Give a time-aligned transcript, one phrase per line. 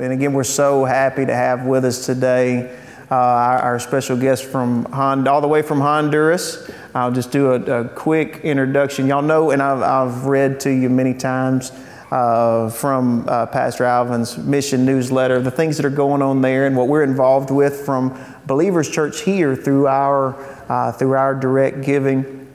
[0.00, 2.74] And again, we're so happy to have with us today
[3.10, 6.70] uh, our, our, special guest from Hond- all the way from Honduras.
[6.94, 9.06] I'll just do a, a quick introduction.
[9.06, 11.70] Y'all know, and I've, I've read to you many times
[12.10, 16.74] uh, from uh, Pastor Alvin's mission newsletter, the things that are going on there and
[16.74, 20.34] what we're involved with from Believers Church here through our,
[20.70, 22.50] uh, through our direct giving.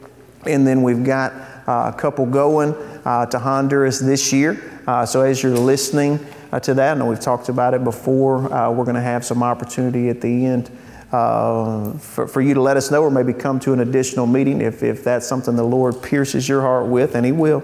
[0.48, 1.32] And then we've got
[1.68, 2.74] uh, a couple going
[3.06, 4.82] uh, to Honduras this year.
[5.06, 6.20] so as you're listening,
[6.56, 6.96] uh, to that.
[6.96, 8.52] I know we've talked about it before.
[8.52, 10.72] Uh, we're going to have some opportunity at the end
[11.12, 14.62] uh, for, for you to let us know or maybe come to an additional meeting
[14.62, 17.62] if, if that's something the Lord pierces your heart with, and He will.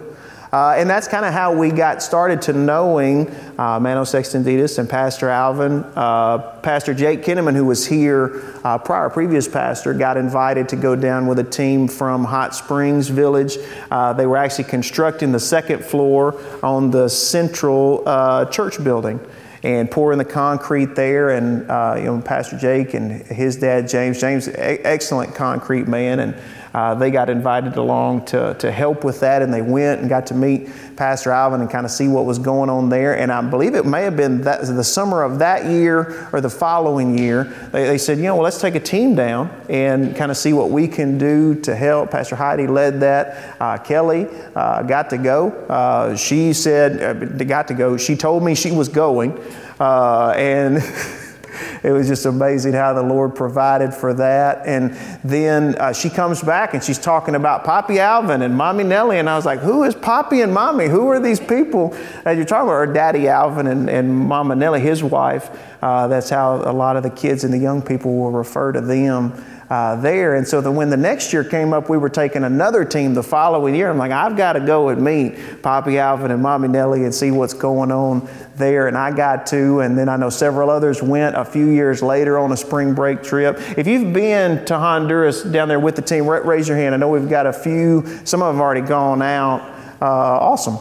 [0.51, 5.29] Uh, and that's kind of how we got started to knowing uh, Extendidas and Pastor
[5.29, 5.85] Alvin.
[5.95, 10.95] Uh, pastor Jake Kinnaman, who was here uh, prior, previous pastor, got invited to go
[10.95, 13.57] down with a team from Hot Springs Village.
[13.89, 19.21] Uh, they were actually constructing the second floor on the central uh, church building
[19.63, 21.29] and pouring the concrete there.
[21.29, 26.35] And uh, you know, Pastor Jake and his dad James, James, excellent concrete man, and
[26.73, 30.27] uh, they got invited along to, to help with that, and they went and got
[30.27, 33.17] to meet Pastor Alvin and kind of see what was going on there.
[33.17, 36.49] And I believe it may have been that, the summer of that year or the
[36.49, 40.31] following year, they, they said, you know, well, let's take a team down and kind
[40.31, 42.11] of see what we can do to help.
[42.11, 43.55] Pastor Heidi led that.
[43.59, 45.49] Uh, Kelly uh, got to go.
[45.67, 47.97] Uh, she said, uh, got to go.
[47.97, 49.37] She told me she was going.
[49.79, 50.77] Uh, and
[51.83, 54.65] it was just amazing how the Lord provided for that.
[54.65, 59.19] And then uh, she comes back and she's talking about Poppy Alvin and Mommy Nellie.
[59.19, 60.87] And I was like, who is Poppy and Mommy?
[60.87, 62.75] Who are these people that you're talking about?
[62.75, 65.49] Or Daddy Alvin and, and Mama Nellie, his wife.
[65.81, 68.81] Uh, that's how a lot of the kids and the young people will refer to
[68.81, 69.33] them
[69.71, 70.35] uh, there.
[70.35, 73.23] And so then when the next year came up, we were taking another team the
[73.23, 73.89] following year.
[73.89, 77.31] I'm like, I've got to go and meet Poppy Alvin and Mommy Nellie and see
[77.31, 78.27] what's going on
[78.57, 78.89] there.
[78.89, 82.37] And I got to, and then I know several others went a few years later
[82.37, 83.55] on a spring break trip.
[83.77, 86.93] If you've been to Honduras down there with the team, raise your hand.
[86.93, 89.61] I know we've got a few, some of them already gone out.
[90.01, 90.79] Uh, awesome.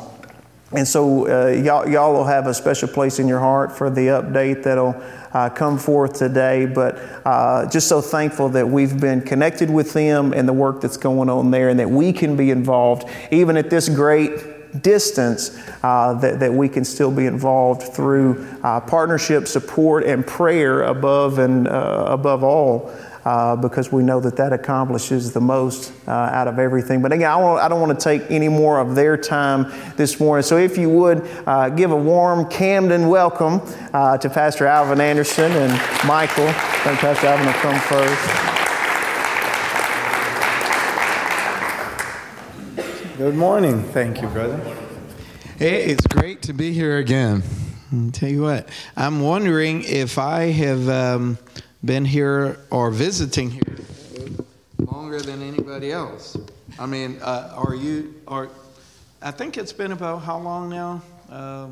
[0.73, 4.09] And so uh, y'all, y'all will have a special place in your heart for the
[4.09, 5.01] update that'll
[5.33, 6.67] uh, come forth today.
[6.67, 10.97] But uh, just so thankful that we've been connected with them and the work that's
[10.97, 16.15] going on there, and that we can be involved, even at this great distance, uh,
[16.15, 21.67] that, that we can still be involved through uh, partnership, support, and prayer above and
[21.67, 22.93] uh, above all
[23.25, 27.03] uh, because we know that that accomplishes the most uh, out of everything.
[27.03, 30.43] But again, I, I, don't want to take any more of their time this morning.
[30.43, 33.61] So if you would uh, give a warm Camden welcome
[33.93, 35.73] uh, to Pastor Alvin Anderson and
[36.07, 36.49] Michael.
[36.49, 36.53] I
[36.85, 38.51] think Pastor Alvin will come first.
[43.19, 43.83] Good morning.
[43.83, 44.57] Thank you, brother.
[45.59, 47.43] Hey, it's great to be here again.
[47.93, 50.89] I'll tell you what, I'm wondering if I have.
[50.89, 51.39] Um,
[51.85, 53.77] been here or visiting here
[54.79, 56.37] longer than anybody else.
[56.79, 58.49] I mean, uh, are you, are,
[59.21, 61.03] I think it's been about how long now?
[61.29, 61.69] Uh,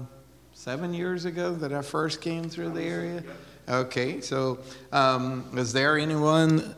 [0.54, 3.22] seven years ago that I first came through the area?
[3.68, 4.58] Okay, so
[4.92, 6.74] um, is there anyone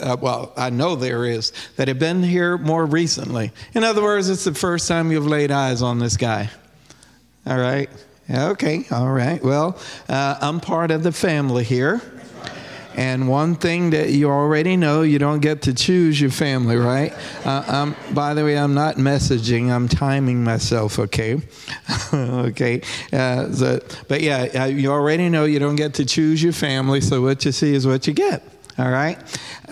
[0.00, 3.52] uh, well, I know there is, that have been here more recently.
[3.74, 6.50] In other words, it's the first time you've laid eyes on this guy.
[7.46, 7.88] All right?
[8.28, 9.42] Okay, all right.
[9.42, 9.78] Well,
[10.08, 12.02] uh, I'm part of the family here.
[12.98, 17.14] And one thing that you already know, you don't get to choose your family, right?
[17.44, 21.40] Uh, by the way, I'm not messaging, I'm timing myself, okay?
[22.12, 22.80] okay.
[23.12, 23.78] Uh, so,
[24.08, 27.44] but yeah, uh, you already know you don't get to choose your family, so what
[27.44, 28.42] you see is what you get.
[28.80, 29.16] All right.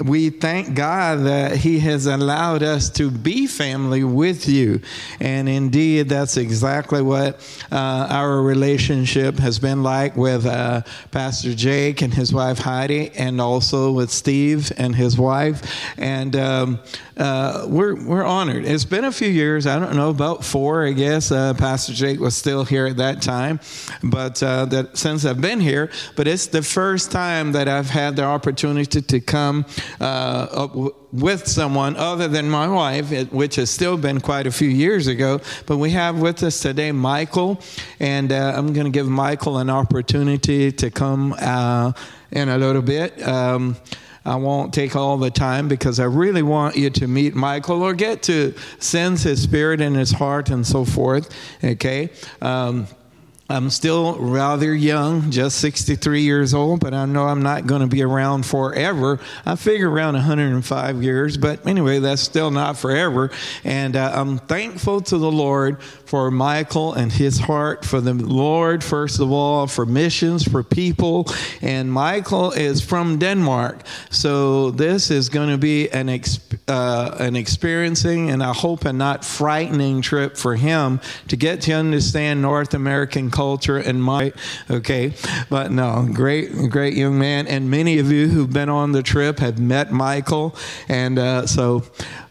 [0.04, 4.80] We thank God that He has allowed us to be family with you.
[5.20, 7.40] And indeed, that's exactly what
[7.72, 13.40] uh, our relationship has been like with uh, Pastor Jake and his wife Heidi, and
[13.40, 15.62] also with Steve and his wife.
[15.96, 16.80] And um,
[17.16, 18.64] uh, we're, we're honored.
[18.64, 21.32] It's been a few years, I don't know, about four, I guess.
[21.32, 23.60] Uh, Pastor Jake was still here at that time,
[24.02, 28.16] but uh, that since I've been here, but it's the first time that I've had
[28.16, 29.64] the opportunity to come
[30.00, 30.69] uh,
[31.12, 35.41] with someone other than my wife, which has still been quite a few years ago.
[35.67, 37.61] But we have with us today Michael,
[38.00, 41.93] and uh, I'm going to give Michael an opportunity to come uh,
[42.31, 43.27] in a little bit.
[43.27, 43.77] Um,
[44.27, 47.94] I won't take all the time because I really want you to meet Michael or
[47.94, 51.33] get to sense his spirit and his heart and so forth.
[51.62, 52.11] Okay.
[52.43, 52.88] Um,
[53.48, 57.87] I'm still rather young, just 63 years old, but I know I'm not going to
[57.87, 59.20] be around forever.
[59.44, 63.31] I figure around 105 years, but anyway, that's still not forever.
[63.62, 68.82] And uh, I'm thankful to the Lord for Michael and his heart for the Lord,
[68.82, 71.28] first of all, for missions, for people.
[71.62, 76.08] And Michael is from Denmark, so this is going to be an,
[76.66, 81.72] uh, an experiencing and I hope a not frightening trip for him to get to
[81.72, 84.33] understand North American culture and my
[84.71, 85.12] okay
[85.50, 87.47] but no great great young man.
[87.47, 90.56] And many of you who've been on the trip have met michael.
[90.88, 91.85] And uh, so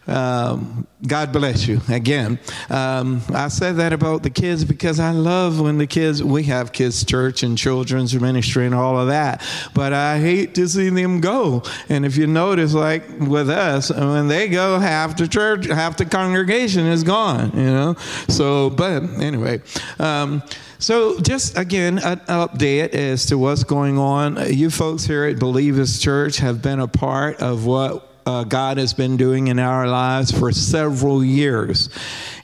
[0.06, 2.38] um, God bless you again.
[2.70, 6.72] Um, I said that about the kids because I love when the kids, we have
[6.72, 9.42] kids' church and children's ministry and all of that,
[9.74, 11.62] but I hate to see them go.
[11.88, 16.06] And if you notice, like with us, when they go, half the church, half the
[16.06, 17.94] congregation is gone, you know?
[18.28, 19.62] So, but anyway.
[19.98, 20.42] Um,
[20.78, 24.52] so, just again, an update as to what's going on.
[24.52, 28.92] You folks here at Believers Church have been a part of what uh, God has
[28.92, 31.88] been doing in our lives for several years.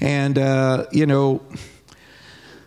[0.00, 1.42] And, uh, you know,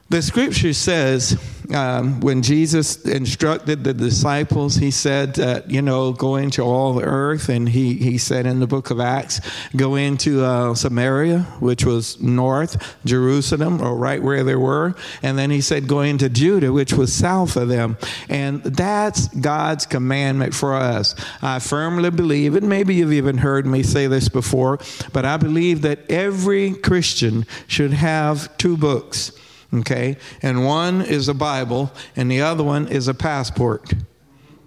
[0.10, 1.40] the scripture says
[1.74, 7.04] um, when Jesus instructed the disciples, he said that, you know, go into all the
[7.04, 7.50] earth.
[7.50, 9.42] And he, he said in the book of Acts,
[9.76, 14.96] go into uh, Samaria, which was north, Jerusalem, or right where they were.
[15.22, 17.98] And then he said, go into Judah, which was south of them.
[18.30, 21.16] And that's God's commandment for us.
[21.42, 24.80] I firmly believe, and maybe you've even heard me say this before,
[25.14, 29.32] but I believe that every Christian should have two books
[29.76, 30.18] okay?
[30.42, 33.94] And one is a Bible, and the other one is a passport,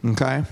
[0.05, 0.45] okay?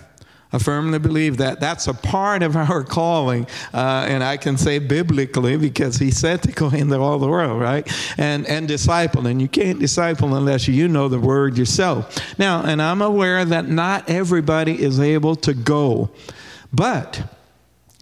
[0.52, 4.78] I firmly believe that that's a part of our calling, uh, and I can say
[4.78, 7.86] biblically because He said to go into all the world, right?
[8.16, 12.38] And and disciple, and you can't disciple unless you know the Word yourself.
[12.38, 16.10] Now, and I'm aware that not everybody is able to go,
[16.72, 17.22] but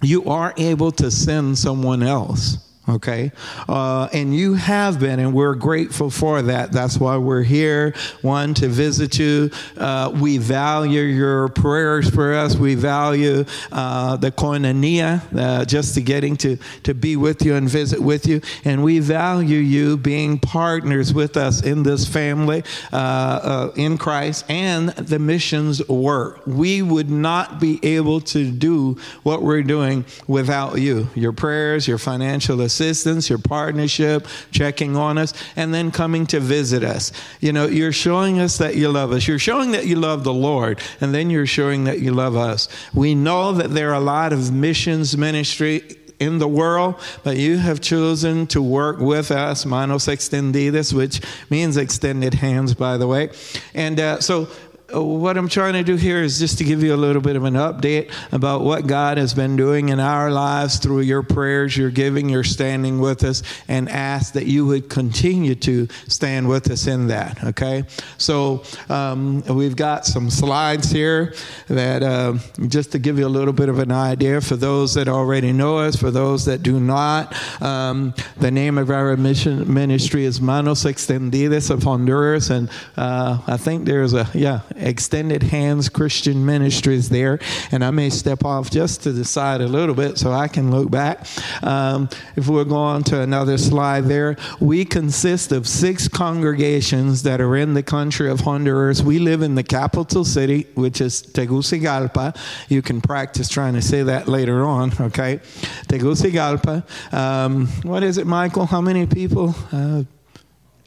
[0.02, 2.58] you are able to send someone else
[2.88, 3.32] okay?
[3.68, 6.72] Uh, and you have been and we're grateful for that.
[6.72, 9.50] That's why we're here one to visit you.
[9.76, 12.56] Uh, we value your prayers for us.
[12.56, 17.68] We value uh, the koinonia uh, just to getting to, to be with you and
[17.68, 18.40] visit with you.
[18.64, 24.44] And we value you being partners with us in this family uh, uh, in christ
[24.48, 26.46] and the missions work.
[26.46, 31.08] We would not be able to do what we're doing without you.
[31.14, 36.40] Your prayers your financial assistance assistance, your partnership, checking on us, and then coming to
[36.40, 37.12] visit us.
[37.40, 39.28] You know, you're showing us that you love us.
[39.28, 42.68] You're showing that you love the Lord, and then you're showing that you love us.
[42.92, 45.82] We know that there are a lot of missions ministry
[46.20, 51.76] in the world, but you have chosen to work with us, manos extendidas, which means
[51.76, 53.30] extended hands, by the way.
[53.74, 54.48] And uh, so
[54.92, 57.44] what I'm trying to do here is just to give you a little bit of
[57.44, 61.90] an update about what God has been doing in our lives through your prayers, your
[61.90, 66.86] giving, your standing with us, and ask that you would continue to stand with us
[66.86, 67.42] in that.
[67.44, 67.84] Okay?
[68.18, 71.34] So um, we've got some slides here
[71.68, 72.34] that uh,
[72.68, 75.78] just to give you a little bit of an idea for those that already know
[75.78, 77.34] us, for those that do not.
[77.62, 83.56] Um, the name of our mission ministry is Manos Extendidas of Honduras, and uh, I
[83.56, 87.38] think there's a, yeah, Extended Hands Christian Ministries there.
[87.72, 90.70] And I may step off just to the side a little bit so I can
[90.70, 91.26] look back.
[91.62, 97.56] Um, if we're going to another slide there, we consist of six congregations that are
[97.56, 99.02] in the country of Honduras.
[99.02, 102.36] We live in the capital city, which is Tegucigalpa.
[102.68, 105.40] You can practice trying to say that later on, okay?
[105.88, 106.84] Tegucigalpa.
[107.12, 108.66] Um, what is it, Michael?
[108.66, 109.54] How many people?
[109.72, 110.04] Uh,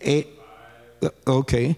[0.02, 0.28] eight.
[1.28, 1.78] Okay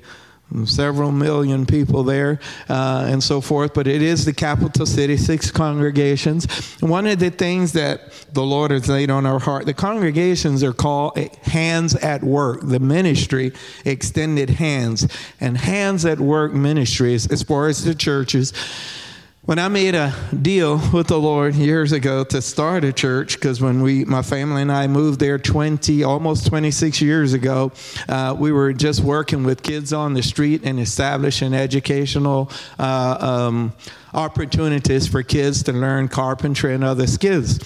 [0.65, 2.39] several million people there
[2.70, 6.46] uh, and so forth but it is the capital city six congregations.
[6.82, 10.74] One of the things that the lord has laid on our heart the congregations are
[10.74, 12.62] called hands at work.
[12.63, 13.53] The ministry
[13.86, 15.08] extended hands
[15.39, 18.53] and hands at work ministries as far as the churches
[19.50, 20.13] when I made a
[20.44, 24.62] deal with the Lord years ago to start a church, because when we, my family
[24.62, 27.72] and I moved there 20, almost 26 years ago,
[28.08, 33.74] uh, we were just working with kids on the street and establishing educational uh, um,
[34.13, 37.58] opportunities for kids to learn carpentry and other skills.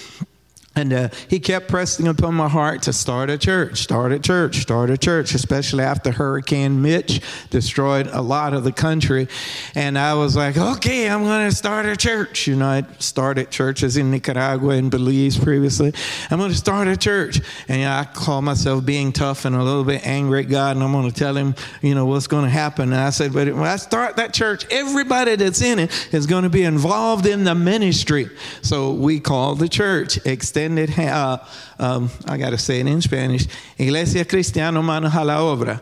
[0.75, 4.61] And uh, he kept pressing upon my heart to start a church, start a church,
[4.61, 9.27] start a church, especially after Hurricane Mitch destroyed a lot of the country.
[9.75, 12.47] And I was like, okay, I'm going to start a church.
[12.47, 15.93] You know, I started churches in Nicaragua and Belize previously.
[16.31, 17.39] I'm going to start a church.
[17.67, 20.75] And you know, I call myself being tough and a little bit angry at God,
[20.75, 21.53] and I'm going to tell him,
[21.83, 22.93] you know, what's going to happen.
[22.93, 26.43] And I said, but when I start that church, everybody that's in it is going
[26.43, 28.31] to be involved in the ministry.
[28.63, 31.37] So we called the church Extend extended, uh,
[31.79, 35.81] um, I got to say it in Spanish, Iglesia Cristiana Manos a la Obra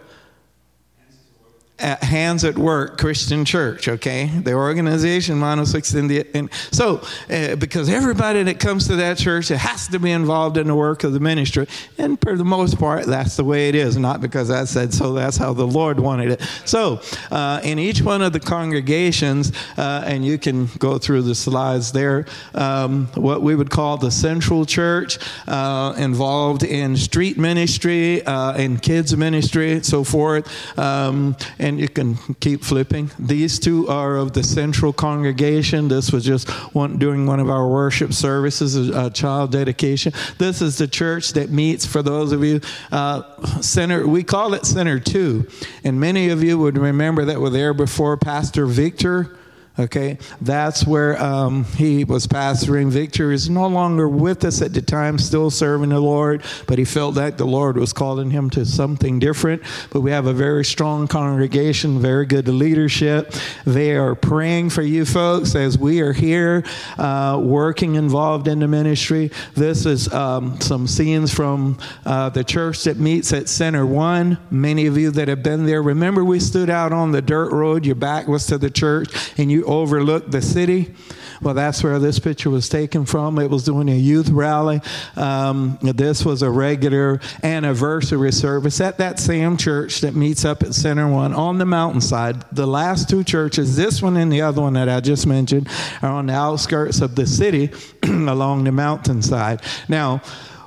[1.82, 4.28] at Hands at Work Christian Church, okay?
[4.28, 6.28] The organization, Manos Extendida.
[6.34, 10.58] And so, uh, because everybody that comes to that church it has to be involved
[10.58, 11.68] in the work of the ministry.
[11.98, 15.14] And for the most part, that's the way it is, not because I said so,
[15.14, 16.42] that's how the Lord wanted it.
[16.66, 21.36] So, uh, in each one of the congregations, uh, and you can go through the
[21.36, 28.24] slides there, um, what we would call the central church, uh, involved in street ministry,
[28.26, 30.48] uh, in kids ministry, and so forth.
[30.78, 33.10] Um, and and you can keep flipping.
[33.18, 35.88] These two are of the central congregation.
[35.88, 40.12] This was just one during one of our worship services, a, child dedication.
[40.38, 42.60] This is the church that meets for those of you
[42.92, 43.22] uh,
[43.62, 44.06] center.
[44.06, 45.48] We call it Center Two,
[45.84, 49.38] and many of you would remember that were there before Pastor Victor
[49.80, 52.90] Okay, that's where um, he was pastoring.
[52.90, 56.84] Victor is no longer with us at the time, still serving the Lord, but he
[56.84, 59.64] felt that the Lord was calling him to something different.
[59.90, 63.34] But we have a very strong congregation, very good leadership.
[63.66, 66.66] They are praying for you folks as we are here
[66.98, 69.32] uh, working involved in the ministry.
[69.56, 74.38] This is um, some scenes from uh, the church that meets at Center One.
[74.52, 77.86] Many of you that have been there, remember we stood out on the dirt road,
[77.86, 80.94] your back was to the church, and you overlook the city.
[81.42, 83.40] Well, that's where this picture was taken from.
[83.40, 84.80] It was doing a youth rally.
[85.16, 90.76] Um, this was a regular anniversary service at that same church that meets up at
[90.76, 92.44] Center One on the mountainside.
[92.52, 95.68] The last two churches, this one and the other one that I just mentioned,
[96.02, 97.72] are on the outskirts of the city
[98.04, 99.62] along the mountainside.
[99.90, 100.22] Now,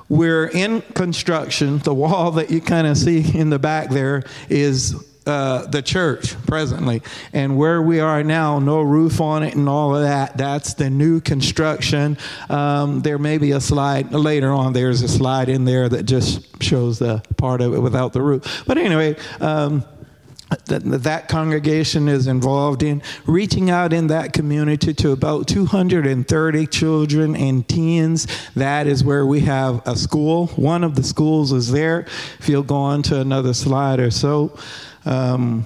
[0.09, 1.79] we're in construction.
[1.79, 4.93] The wall that you kind of see in the back there is
[5.25, 7.01] uh, the church presently.
[7.33, 10.89] And where we are now, no roof on it and all of that, that's the
[10.89, 12.17] new construction.
[12.49, 16.61] Um, there may be a slide later on, there's a slide in there that just
[16.61, 18.63] shows the part of it without the roof.
[18.67, 19.83] But anyway, um,
[20.65, 27.35] that, that congregation is involved in reaching out in that community to about 230 children
[27.35, 28.27] and teens.
[28.55, 30.47] That is where we have a school.
[30.47, 32.05] One of the schools is there.
[32.39, 34.57] If you'll go on to another slide or so.
[35.05, 35.65] Um,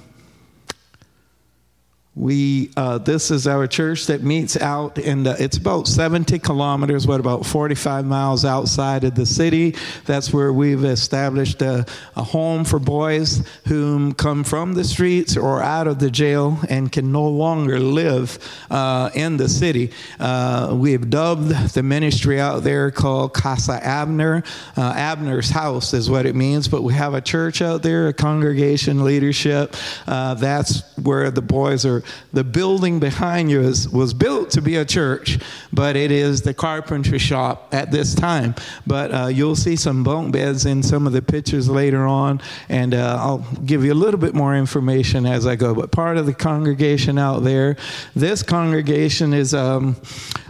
[2.15, 7.05] we uh, this is our church that meets out in the, it's about 70 kilometers
[7.05, 9.75] what about 45 miles outside of the city.
[10.05, 11.85] That's where we've established a,
[12.15, 16.91] a home for boys who come from the streets or out of the jail and
[16.91, 18.39] can no longer live
[18.71, 19.91] uh, in the city.
[20.19, 24.43] Uh, we've dubbed the ministry out there called casa abner.
[24.75, 28.13] Uh, abner's house is what it means but we have a church out there a
[28.13, 29.75] congregation leadership.
[30.07, 31.98] Uh, that's where the boys are
[32.33, 35.39] the building behind you is, was built to be a church,
[35.71, 38.55] but it is the carpentry shop at this time.
[38.85, 42.93] But uh, you'll see some bunk beds in some of the pictures later on, and
[42.93, 45.73] uh, I'll give you a little bit more information as I go.
[45.73, 47.77] But part of the congregation out there,
[48.15, 49.95] this congregation is um,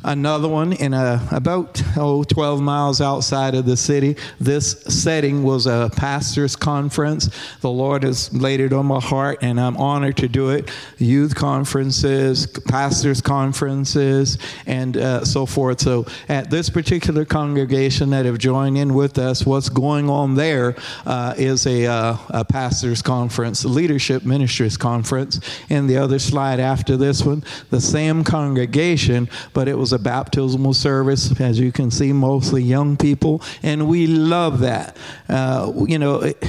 [0.03, 4.15] another one in a, about oh, 12 miles outside of the city.
[4.39, 7.29] This setting was a pastor's conference.
[7.61, 10.69] The Lord has laid it on my heart, and I'm honored to do it.
[10.97, 15.79] Youth conferences, pastors' conferences, and uh, so forth.
[15.79, 20.75] So, at this particular congregation that have joined in with us, what's going on there
[21.05, 25.39] uh, is a, uh, a pastors' conference, leadership ministries conference.
[25.69, 30.73] And the other slide after this one, the same congregation, but it was a baptismal
[30.73, 34.97] service, as you can see, mostly young people, and we love that.
[35.29, 36.19] Uh, you know.
[36.19, 36.43] It,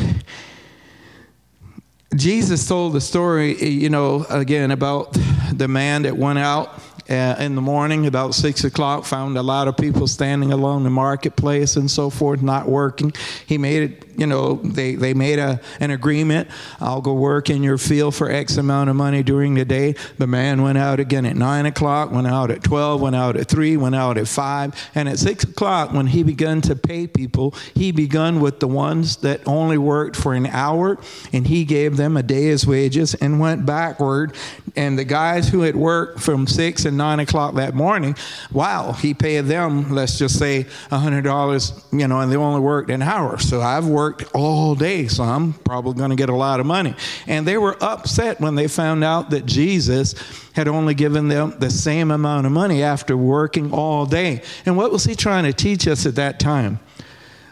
[2.14, 5.16] Jesus told the story, you know, again about
[5.52, 9.68] the man that went out uh, in the morning about six o'clock, found a lot
[9.68, 13.12] of people standing along the marketplace and so forth, not working.
[13.46, 16.46] He made it you know, they, they made a, an agreement.
[16.78, 19.94] I'll go work in your field for X amount of money during the day.
[20.18, 23.48] The man went out again at 9 o'clock, went out at 12, went out at
[23.48, 24.90] 3, went out at 5.
[24.94, 29.16] And at 6 o'clock, when he began to pay people, he began with the ones
[29.18, 30.98] that only worked for an hour,
[31.32, 34.36] and he gave them a day's wages and went backward.
[34.76, 38.14] And the guys who had worked from 6 and 9 o'clock that morning,
[38.52, 43.00] wow, he paid them, let's just say, $100, you know, and they only worked an
[43.00, 43.38] hour.
[43.38, 46.94] So I've worked all day, so I'm probably going to get a lot of money.
[47.26, 50.14] And they were upset when they found out that Jesus
[50.52, 54.42] had only given them the same amount of money after working all day.
[54.66, 56.80] And what was he trying to teach us at that time?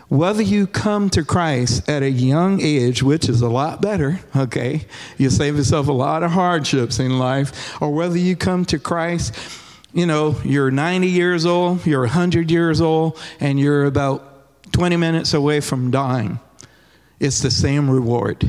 [0.09, 4.87] Whether you come to Christ at a young age, which is a lot better, okay,
[5.19, 9.35] you save yourself a lot of hardships in life, or whether you come to Christ,
[9.93, 15.35] you know, you're 90 years old, you're 100 years old, and you're about 20 minutes
[15.35, 16.39] away from dying,
[17.21, 18.45] it's the same reward.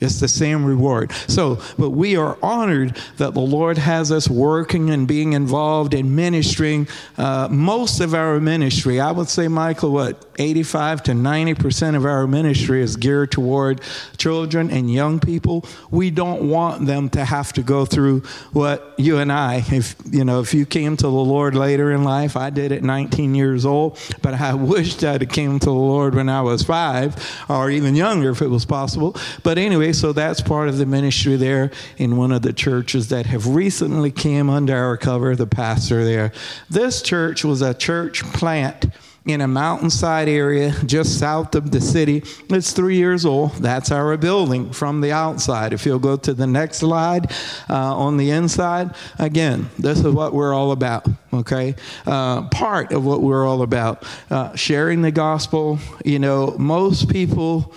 [0.00, 1.10] It's the same reward.
[1.26, 6.14] So, but we are honored that the Lord has us working and being involved in
[6.14, 6.86] ministering.
[7.16, 12.28] Uh, most of our ministry, I would say, Michael, what, 85 to 90% of our
[12.28, 13.80] ministry is geared toward
[14.18, 15.64] children and young people.
[15.90, 18.20] We don't want them to have to go through
[18.52, 22.04] what you and I, if, you know, if you came to the Lord later in
[22.04, 25.72] life, I did at 19 years old, but I wished I'd have came to the
[25.72, 27.16] Lord when I was five
[27.48, 29.16] or even younger if it was possible.
[29.42, 33.26] But anyway, so that's part of the ministry there in one of the churches that
[33.26, 36.32] have recently came under our cover, the pastor there.
[36.70, 38.86] This church was a church plant
[39.28, 42.22] in a mountainside area just south of the city.
[42.48, 43.52] It's three years old.
[43.56, 45.74] That's our building from the outside.
[45.74, 47.30] If you'll go to the next slide
[47.68, 51.74] uh, on the inside, again, this is what we're all about, okay?
[52.06, 54.04] Uh, part of what we're all about.
[54.30, 55.78] Uh, sharing the gospel.
[56.04, 57.74] You know, most people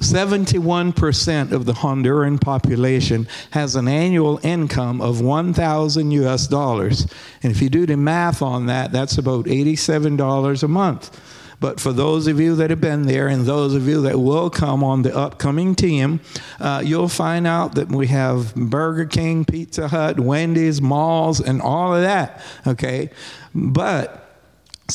[0.00, 7.06] 71% of the Honduran population has an annual income of 1,000 US dollars.
[7.42, 11.20] And if you do the math on that, that's about $87 a month.
[11.60, 14.48] But for those of you that have been there and those of you that will
[14.48, 16.20] come on the upcoming team,
[16.60, 21.96] uh, you'll find out that we have Burger King, Pizza Hut, Wendy's, malls, and all
[21.96, 22.40] of that.
[22.64, 23.10] Okay?
[23.52, 24.24] But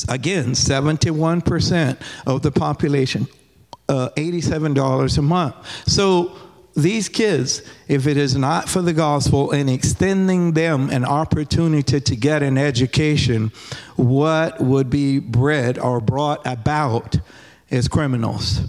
[0.08, 3.28] again, 71% of the population
[3.88, 5.54] uh, $87 a month.
[5.88, 6.36] So
[6.74, 12.16] these kids, if it is not for the gospel and extending them an opportunity to
[12.16, 13.52] get an education,
[13.96, 17.16] what would be bred or brought about
[17.70, 18.60] is criminals.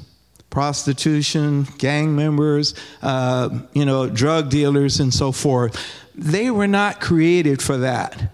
[0.52, 5.76] Prostitution, gang members, uh, you know, drug dealers, and so forth.
[6.14, 8.32] They were not created for that.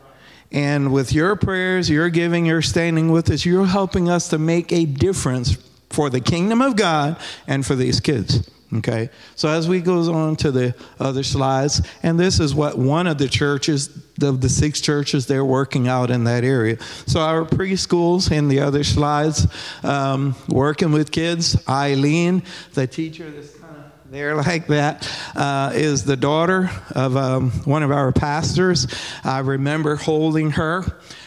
[0.51, 4.71] And with your prayers, your giving, your standing with us, you're helping us to make
[4.71, 5.57] a difference
[5.91, 7.17] for the kingdom of God
[7.47, 8.49] and for these kids.
[8.73, 13.05] Okay, so as we goes on to the other slides, and this is what one
[13.05, 13.89] of the churches,
[14.21, 16.81] of the six churches, they're working out in that area.
[17.05, 19.45] So our preschools in the other slides,
[19.83, 21.61] um, working with kids.
[21.67, 27.51] Eileen, the teacher that's kind of there like that, uh, is the daughter of um,
[27.65, 28.87] one of our pastors.
[29.25, 30.85] I remember holding her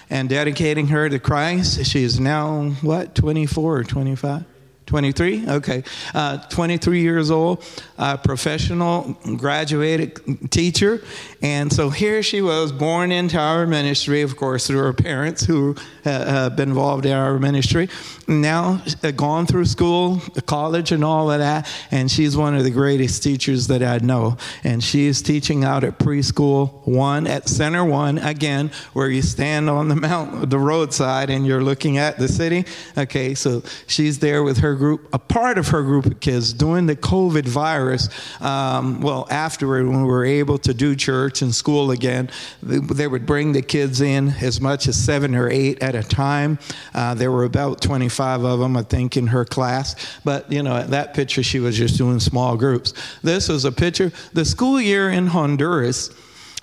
[0.09, 1.85] and dedicating her to Christ.
[1.85, 4.45] She is now what, 24 or 25?
[4.87, 5.83] 23 okay.
[6.15, 7.65] Uh, 23 years old
[7.99, 11.03] uh, professional graduated teacher
[11.45, 15.77] and so here she was born into our ministry of course through her parents who
[16.05, 17.89] uh, been involved in our ministry
[18.27, 22.71] now uh, gone through school college and all of that and she's one of the
[22.71, 27.85] greatest teachers that i know and she is teaching out at preschool one at center
[27.85, 32.27] one again where you stand on the mount the roadside and you're looking at the
[32.27, 32.65] city
[32.99, 36.87] okay so she's there with her group, a part of her group of kids during
[36.87, 38.09] the COVID virus.
[38.41, 42.31] Um, well, afterward, when we were able to do church and school again,
[42.63, 46.59] they, would bring the kids in as much as seven or eight at a time.
[46.95, 50.19] Uh, there were about 25 of them, I think, in her class.
[50.25, 52.93] But, you know, that picture, she was just doing small groups.
[53.23, 54.13] This is a picture.
[54.33, 56.11] The school year in Honduras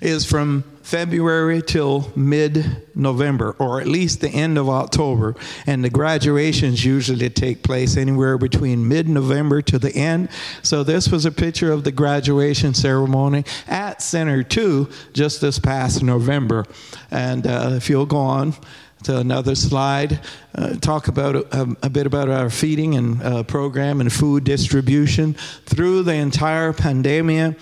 [0.01, 5.35] is from February till mid November, or at least the end of October.
[5.67, 10.29] And the graduations usually take place anywhere between mid November to the end.
[10.63, 16.03] So, this was a picture of the graduation ceremony at Center 2 just this past
[16.03, 16.65] November.
[17.11, 18.55] And uh, if you'll go on,
[19.03, 20.19] to another slide,
[20.53, 25.33] uh, talk about uh, a bit about our feeding and uh, program and food distribution
[25.65, 27.57] through the entire pandemic.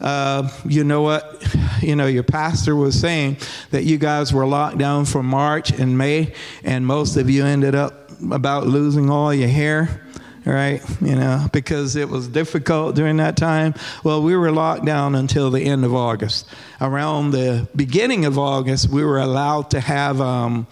[0.00, 1.42] Uh, you know what?
[1.82, 3.36] You know, your pastor was saying
[3.70, 7.74] that you guys were locked down for March and May, and most of you ended
[7.74, 10.00] up about losing all your hair
[10.44, 10.82] right?
[11.00, 13.74] You know, because it was difficult during that time.
[14.02, 16.46] Well, we were locked down until the end of August.
[16.80, 20.66] Around the beginning of August, we were allowed to have um,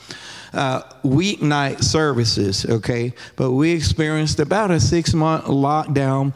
[0.53, 3.15] uh, weeknight services, okay?
[3.37, 6.35] But we experienced about a six month lockdown.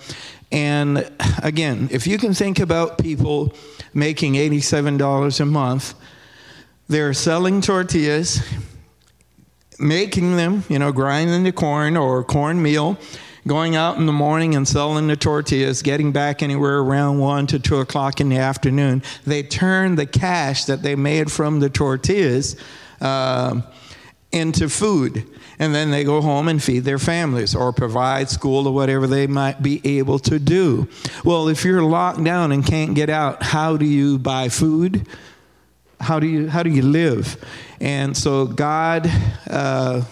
[0.52, 1.10] And
[1.42, 3.52] again, if you can think about people
[3.92, 5.94] making $87 a month,
[6.88, 8.40] they're selling tortillas,
[9.78, 12.96] making them, you know, grinding the corn or cornmeal,
[13.46, 17.58] going out in the morning and selling the tortillas, getting back anywhere around 1 to
[17.58, 19.02] 2 o'clock in the afternoon.
[19.24, 22.56] They turn the cash that they made from the tortillas.
[23.00, 23.62] Uh,
[24.36, 25.26] into food.
[25.58, 29.26] And then they go home and feed their families or provide school or whatever they
[29.26, 30.86] might be able to do.
[31.24, 35.08] Well, if you're locked down and can't get out, how do you buy food?
[35.98, 37.42] How do you, how do you live?
[37.80, 39.10] And so God
[39.48, 40.02] uh,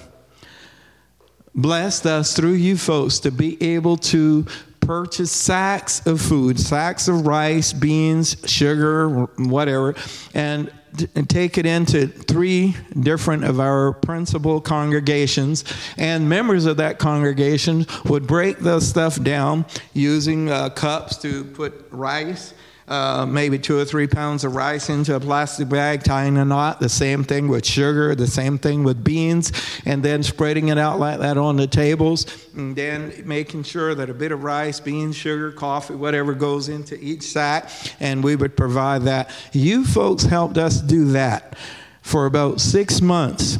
[1.54, 4.46] blessed us through you folks to be able to
[4.87, 9.94] purchase sacks of food, sacks of rice, beans, sugar, whatever,
[10.35, 10.70] and
[11.16, 15.64] and take it into three different of our principal congregations,
[15.97, 21.87] and members of that congregation would break the stuff down using uh, cups to put
[21.90, 22.55] rice
[22.88, 26.81] uh, maybe two or three pounds of rice into a plastic bag, tying a knot.
[26.81, 29.53] The same thing with sugar, the same thing with beans,
[29.87, 34.11] and then spreading it out like that on the tables, and then making sure that
[34.11, 37.70] a bit of rice, beans, sugar, coffee, whatever goes into each sack,
[38.01, 39.31] and we would provide that.
[39.53, 41.57] You folks helped us do that
[42.03, 43.59] for about six months,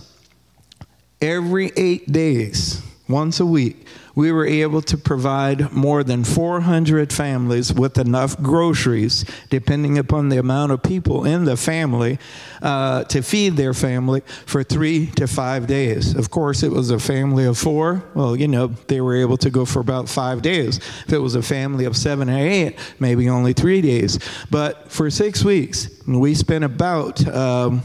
[1.21, 7.73] every eight days, once a week we were able to provide more than 400 families
[7.73, 12.19] with enough groceries, depending upon the amount of people in the family,
[12.63, 16.15] uh, to feed their family for three to five days.
[16.15, 18.05] Of course, it was a family of four.
[18.15, 20.79] Well, you know, they were able to go for about five days.
[20.79, 24.19] If it was a family of seven or eight, maybe only three days.
[24.51, 27.83] But for six weeks, we spent about um,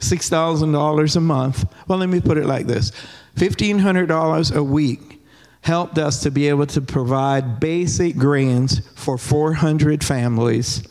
[0.00, 1.64] $6,000 a month.
[1.88, 2.92] Well, let me put it like this
[3.36, 5.21] $1,500 a week
[5.62, 10.82] helped us to be able to provide basic grains for 400 families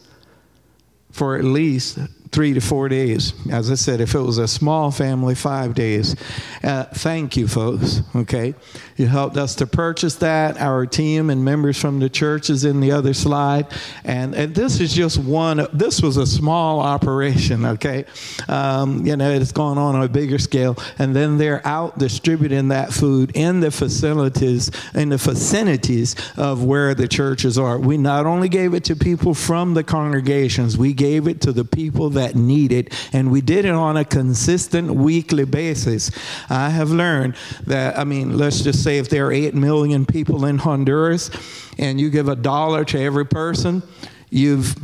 [1.12, 2.00] for at least
[2.32, 3.34] three to four days.
[3.52, 6.16] As I said, if it was a small family, five days.
[6.64, 8.02] Uh, thank you, folks.
[8.16, 8.54] Okay.
[8.96, 10.62] You helped us to purchase that.
[10.62, 13.66] Our team and members from the church is in the other slide.
[14.04, 18.06] And, and this is just one, this was a small operation, okay?
[18.48, 20.78] Um, you know, it's gone on on a bigger scale.
[21.00, 26.94] And then they're out distributing that food in the facilities, in the vicinities of where
[26.94, 27.80] the churches are.
[27.80, 31.66] We not only gave it to people from the congregations, we gave it to the
[31.66, 32.94] people that that need it.
[33.14, 36.12] And we did it on a consistent weekly basis.
[36.50, 40.46] I have learned that, I mean, let's just say if there are 8 million people
[40.46, 41.32] in Honduras
[41.80, 43.82] and you give a dollar to every person,
[44.30, 44.76] you've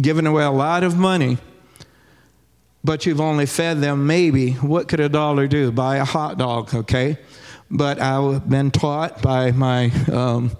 [0.00, 1.38] given away a lot of money
[2.82, 6.74] but you've only fed them maybe what could a dollar do buy a hot dog
[6.74, 7.18] okay
[7.70, 10.50] but i've been taught by my um,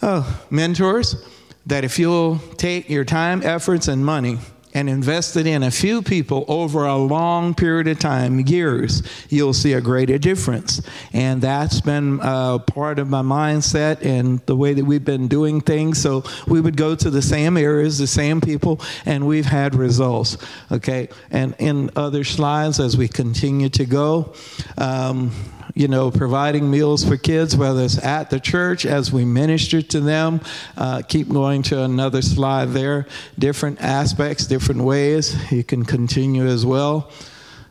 [0.00, 1.22] oh, mentors
[1.66, 4.38] that if you'll take your time efforts and money
[4.74, 9.72] and invested in a few people over a long period of time, years, you'll see
[9.72, 10.80] a greater difference.
[11.12, 15.60] And that's been uh, part of my mindset and the way that we've been doing
[15.60, 16.00] things.
[16.00, 20.38] So we would go to the same areas, the same people, and we've had results.
[20.70, 21.08] Okay.
[21.30, 24.34] And in other slides, as we continue to go,
[24.78, 25.32] um,
[25.80, 29.98] you know, providing meals for kids, whether it's at the church as we minister to
[29.98, 30.38] them.
[30.76, 33.06] Uh, keep going to another slide there.
[33.38, 35.50] Different aspects, different ways.
[35.50, 37.10] You can continue as well.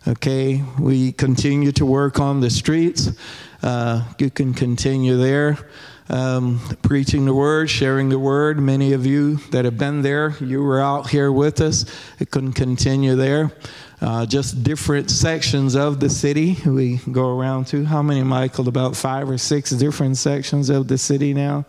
[0.08, 3.12] Okay, we continue to work on the streets.
[3.62, 5.60] Uh, you can continue there.
[6.10, 8.60] Um, preaching the word, sharing the word.
[8.60, 11.86] Many of you that have been there, you were out here with us.
[12.20, 13.52] It couldn't continue there
[14.02, 16.58] uh, just different sections of the city.
[16.66, 18.68] We go around to how many, Michael?
[18.68, 21.66] About five or six different sections of the city now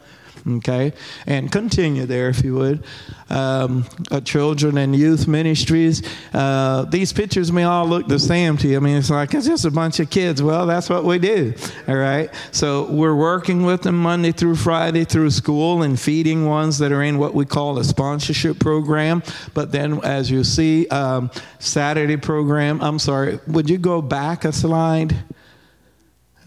[0.46, 0.92] okay?
[1.26, 2.84] And continue there if you would.
[3.28, 6.02] Um, uh, children and youth ministries.
[6.34, 8.76] Uh, these pictures may all look the same to you.
[8.76, 10.42] I mean it's like it's just a bunch of kids.
[10.42, 11.54] Well that's what we do.
[11.86, 12.30] All right?
[12.50, 17.02] So we're working with them monday through friday through school and feeding ones that are
[17.02, 19.22] in what we call a sponsorship program.
[19.54, 24.52] But then as you see um, saturday program i'm sorry would you go back a
[24.52, 25.14] slide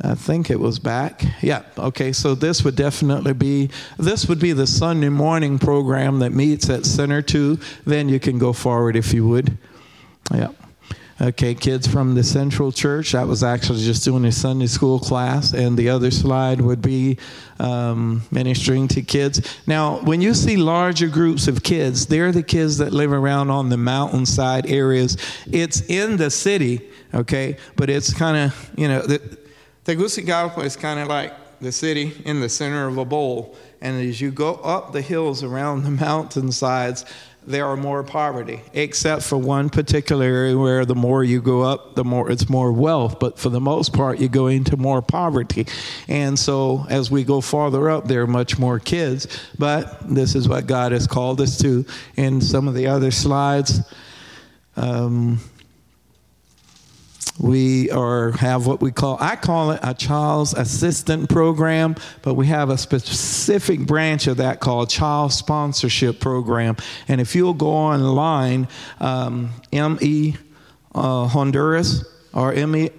[0.02, 1.24] I think it was back.
[1.42, 1.64] Yeah.
[1.78, 2.12] Okay.
[2.12, 6.86] So this would definitely be this would be the Sunday morning program that meets at
[6.86, 7.60] Center Two.
[7.86, 9.58] Then you can go forward if you would.
[10.34, 10.50] Yeah.
[11.22, 13.12] Okay, kids from the Central Church.
[13.12, 17.18] That was actually just doing a Sunday school class, and the other slide would be
[17.60, 19.60] um, ministering to kids.
[19.68, 23.70] Now, when you see larger groups of kids, they're the kids that live around on
[23.70, 25.16] the mountainside areas.
[25.50, 29.43] It's in the city, okay, but it's kind of you know the
[29.86, 34.20] Tegucigalpa is kind of like the city in the center of a bowl, and as
[34.20, 37.06] you go up the hills around the mountainsides
[37.46, 41.96] there are more poverty, except for one particular area where the more you go up,
[41.96, 43.20] the more it's more wealth.
[43.20, 45.68] But for the most part, you go into more poverty.
[46.08, 49.28] And so as we go farther up, there are much more kids.
[49.58, 51.86] But this is what God has called us to.
[52.16, 53.82] In some of the other slides,
[54.76, 55.40] um,
[57.40, 62.48] we are have what we call I call it a child's assistant program, but we
[62.48, 66.78] have a specific branch of that called child sponsorship program.
[67.08, 68.68] And if you'll go online,
[69.00, 70.36] um, ME
[70.94, 72.92] uh, Honduras or ME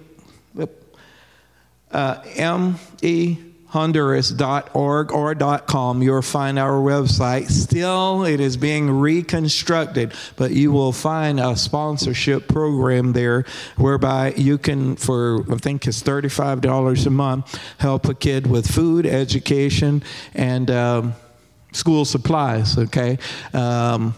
[1.91, 2.67] uh,
[3.01, 6.01] ME honduras.org or .com.
[6.01, 7.49] You'll find our website.
[7.49, 13.43] Still, it is being reconstructed, but you will find a sponsorship program there
[13.75, 19.05] whereby you can, for I think it's $35 a month, help a kid with food,
[19.05, 21.15] education, and um,
[21.73, 23.19] school supplies, okay?
[23.53, 24.15] Um,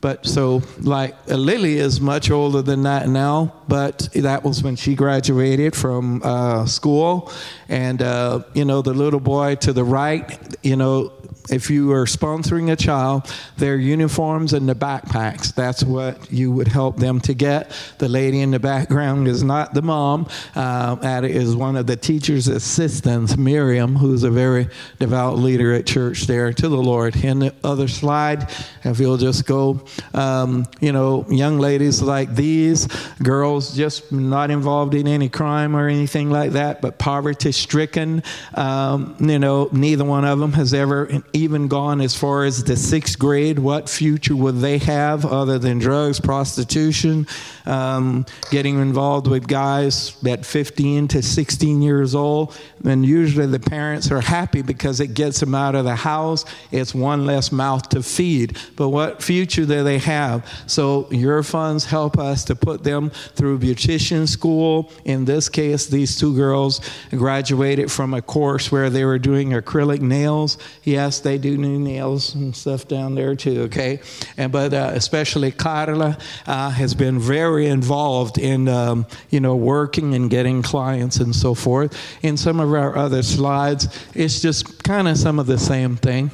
[0.00, 4.94] but so, like Lily is much older than that now, but that was when she
[4.94, 7.32] graduated from uh, school.
[7.68, 11.12] And, uh, you know, the little boy to the right, you know,
[11.50, 16.68] if you are sponsoring a child, their uniforms and the backpacks, that's what you would
[16.68, 17.70] help them to get.
[17.98, 21.96] The lady in the background is not the mom, uh, that is one of the
[21.96, 27.16] teacher's assistants, Miriam, who's a very devout leader at church there to the Lord.
[27.16, 28.50] In the other slide,
[28.84, 32.86] if you'll just go, um, you know, young ladies like these,
[33.22, 38.22] girls just not involved in any crime or anything like that, but poverty stricken.
[38.54, 42.76] Um, you know, neither one of them has ever even gone as far as the
[42.76, 43.58] sixth grade.
[43.58, 47.26] What future would they have other than drugs, prostitution,
[47.64, 52.56] um, getting involved with guys at 15 to 16 years old?
[52.84, 56.44] And usually the parents are happy because it gets them out of the house.
[56.70, 58.56] It's one less mouth to feed.
[58.76, 60.46] But what future do they have?
[60.66, 64.90] So your funds help us to put them through beautician school.
[65.04, 70.00] In this case, these two girls graduated from a course where they were doing acrylic
[70.00, 70.58] nails.
[70.84, 74.00] Yes, they do new nails and stuff down there too, okay?
[74.36, 80.14] And but uh, especially Carla uh, has been very involved in um, you know working
[80.14, 81.96] and getting clients and so forth.
[82.22, 86.30] In some of our other slides, it's just kind of some of the same thing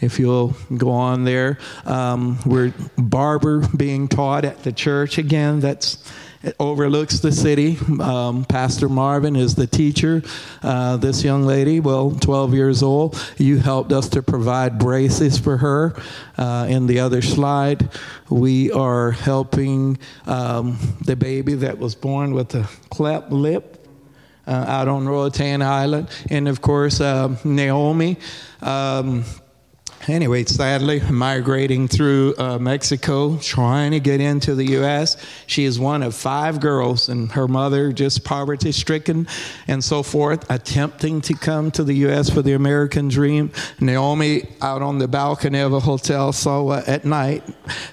[0.00, 1.58] if you'll go on there.
[1.84, 5.60] Um, we're barber being taught at the church again.
[5.60, 5.98] That's
[6.42, 7.78] it overlooks the city.
[8.00, 10.22] Um, Pastor Marvin is the teacher.
[10.62, 15.56] Uh, this young lady, well, 12 years old, you helped us to provide braces for
[15.56, 16.00] her.
[16.36, 17.88] Uh, in the other slide,
[18.30, 23.88] we are helping um, the baby that was born with a cleft lip
[24.46, 26.08] uh, out on Roatan Island.
[26.30, 28.16] And of course, uh, Naomi.
[28.62, 29.24] Um,
[30.08, 35.16] anyway, sadly, migrating through uh, Mexico, trying to get into the U.S.
[35.46, 39.26] She is one of five girls, and her mother just poverty stricken
[39.66, 42.30] and so forth, attempting to come to the U.S.
[42.30, 43.52] for the American dream.
[43.80, 47.44] Naomi, out on the balcony of a hotel, saw what, at night,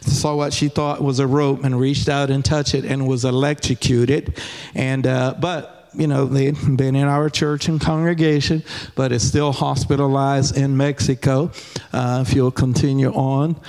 [0.01, 3.25] saw what she thought was a rope and reached out and touched it and was
[3.25, 4.39] electrocuted.
[4.73, 8.63] And, uh, but you know, they'd been in our church and congregation,
[8.95, 11.51] but is still hospitalized in Mexico.
[11.93, 13.59] Uh, if you'll continue on.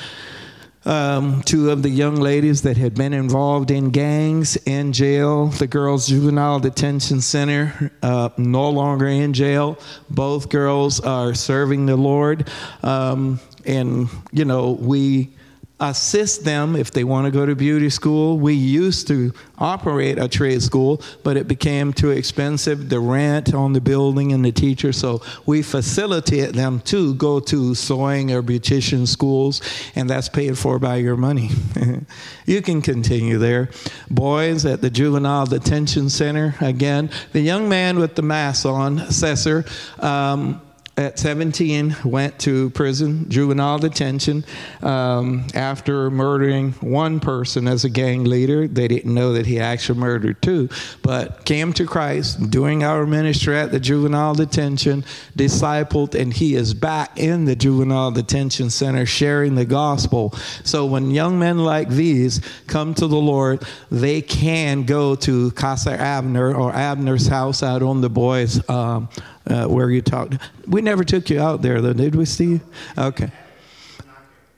[0.85, 5.67] Um, two of the young ladies that had been involved in gangs in jail, the
[5.67, 9.81] girls' juvenile detention center, uh, no longer in jail.
[10.11, 12.49] Both girls are serving the Lord.
[12.85, 15.31] Um, and, you know, we
[15.79, 18.39] assist them if they want to go to beauty school.
[18.39, 23.75] We used to operate a trade school, but it became too expensive, the rent on
[23.75, 29.07] the building and the teacher, so we facilitate them to go to sewing or beautician
[29.07, 29.61] schools,
[29.95, 31.51] and that's paid for by your money.
[32.47, 33.69] you can continue there.
[34.11, 39.65] Boys at the juvenile detention center, again, the young man with the mask on, Cesar,
[39.99, 40.61] um,
[40.97, 44.45] at 17 went to prison, juvenile detention,
[44.83, 48.67] um, after murdering one person as a gang leader.
[48.67, 50.71] They didn't know that he actually murdered two,
[51.03, 55.05] but came to Christ doing our ministry at the juvenile detention,
[55.37, 60.31] discipled, and he is back in the juvenile detention center sharing the gospel.
[60.65, 65.93] So when young men like these come to the Lord, they can go to Casa
[65.93, 68.67] Abner or Abner's house out on the boys.
[68.71, 69.11] Um,
[69.47, 70.37] uh, where you talked.
[70.67, 72.63] We never took you out there, though, did we, Steve?
[72.97, 73.31] Okay.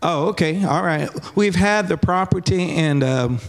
[0.02, 0.64] Oh, okay.
[0.64, 1.08] All right.
[1.36, 3.40] We've had the property and um,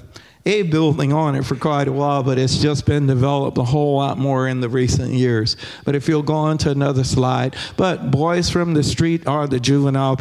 [0.45, 3.97] a building on it for quite a while, but it's just been developed a whole
[3.97, 5.57] lot more in the recent years.
[5.85, 9.59] But if you'll go on to another slide, but boys from the street are the
[9.59, 10.17] juvenile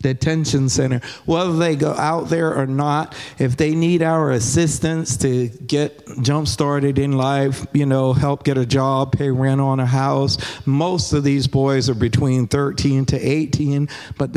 [0.00, 5.48] detention center, whether they go out there or not, if they need our assistance to
[5.48, 9.86] get jump started in life, you know, help get a job, pay rent on a
[9.86, 14.32] house, most of these boys are between 13 to 18, but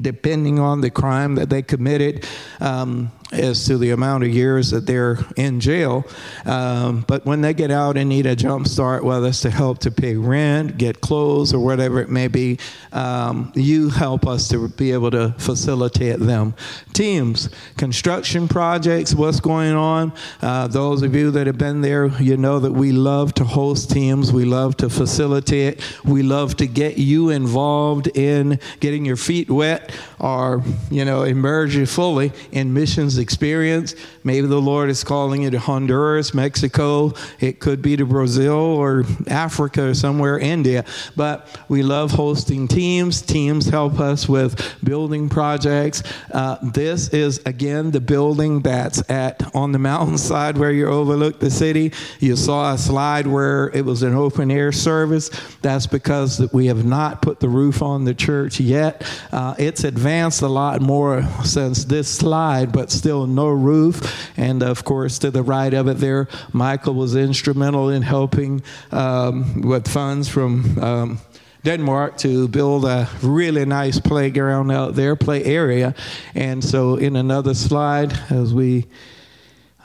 [0.00, 2.26] depending on the crime that they committed,
[2.60, 6.04] um, as to the amount of years that they're in jail.
[6.44, 9.78] Um, but when they get out and need a jump start, whether it's to help
[9.80, 12.58] to pay rent, get clothes, or whatever it may be,
[12.92, 16.54] um, you help us to be able to facilitate them.
[16.92, 20.12] Teams, construction projects, what's going on?
[20.40, 23.90] Uh, those of you that have been there, you know that we love to host
[23.90, 29.50] teams, we love to facilitate, we love to get you involved in getting your feet
[29.50, 33.94] wet or, you know, immerse you fully in missions experience.
[34.24, 37.12] Maybe the Lord is calling you to Honduras, Mexico.
[37.38, 40.84] It could be to Brazil or Africa or somewhere, India.
[41.14, 43.22] But we love hosting teams.
[43.22, 46.02] Teams help us with building projects.
[46.32, 51.50] Uh, this is, again, the building that's at on the mountainside where you overlook the
[51.50, 51.92] city.
[52.18, 55.28] You saw a slide where it was an open air service.
[55.62, 59.06] That's because we have not put the roof on the church yet.
[59.30, 64.00] Uh, it's advanced a lot more since this slide, but still still no roof.
[64.36, 69.62] And of course, to the right of it there, Michael was instrumental in helping um,
[69.62, 70.78] with funds from.
[70.78, 71.20] Um,
[71.62, 75.94] Denmark to build a really nice playground out there, play area.
[76.34, 78.86] And so, in another slide, as we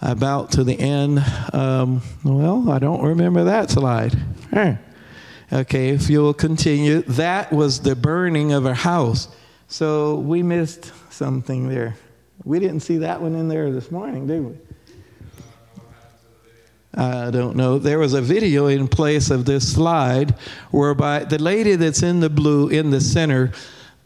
[0.01, 1.19] about to the end,
[1.51, 4.15] um, well, I don't remember that slide.
[5.51, 9.27] Okay, if you'll continue, that was the burning of a house.
[9.67, 11.95] So we missed something there.
[12.43, 14.56] We didn't see that one in there this morning, did we?
[16.93, 17.78] I don't know.
[17.78, 20.36] There was a video in place of this slide
[20.71, 23.52] whereby the lady that's in the blue in the center,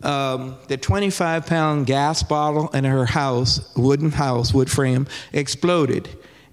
[0.01, 6.09] um, the 25 pound gas bottle in her house, wooden house, wood frame, exploded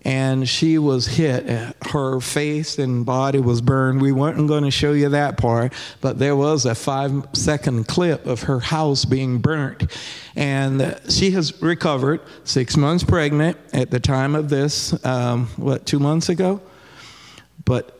[0.06, 1.74] and she was hit.
[1.90, 4.00] Her face and body was burned.
[4.00, 8.24] We weren't going to show you that part, but there was a five second clip
[8.24, 9.90] of her house being burnt.
[10.36, 15.98] And she has recovered, six months pregnant at the time of this, um, what, two
[15.98, 16.60] months ago?
[17.64, 17.95] But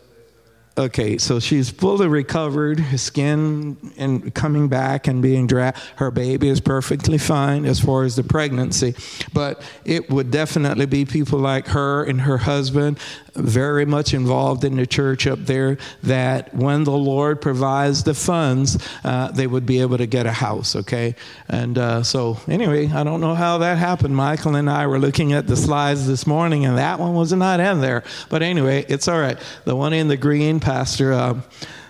[0.79, 5.49] Okay, so she's fully recovered, skin and coming back and being.
[5.49, 8.95] Her baby is perfectly fine as far as the pregnancy,
[9.33, 12.99] but it would definitely be people like her and her husband
[13.37, 18.79] very much involved in the church up there that when the Lord provides the funds,
[19.05, 21.15] uh, they would be able to get a house, okay?
[21.49, 24.17] And uh, so, anyway, I don't know how that happened.
[24.17, 27.61] Michael and I were looking at the slides this morning, and that one was not
[27.61, 28.05] in there.
[28.29, 29.39] But anyway, it's all right.
[29.65, 31.13] The one in the green, Pastor.
[31.13, 31.41] Uh,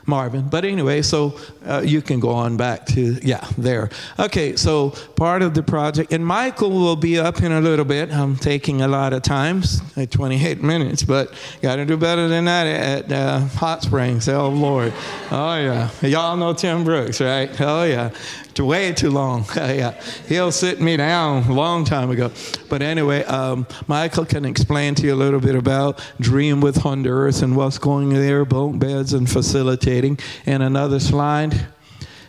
[0.06, 0.48] Marvin.
[0.48, 3.90] But anyway, so uh, you can go on back to, yeah, there.
[4.18, 8.12] Okay, so part of the project, and Michael will be up in a little bit.
[8.12, 12.66] I'm taking a lot of times, 28 minutes, but got to do better than that
[12.66, 14.28] at uh, Hot Springs.
[14.28, 14.92] Oh, Lord.
[15.30, 15.90] Oh, yeah.
[16.02, 17.50] Y'all know Tim Brooks, right?
[17.60, 18.10] Oh, yeah
[18.64, 19.44] way too long.
[19.56, 22.30] yeah, he'll sit me down a long time ago.
[22.68, 27.42] But anyway, um, Michael can explain to you a little bit about Dream with Honduras
[27.42, 30.18] and what's going there, bunk beds and facilitating.
[30.46, 31.68] And another slide.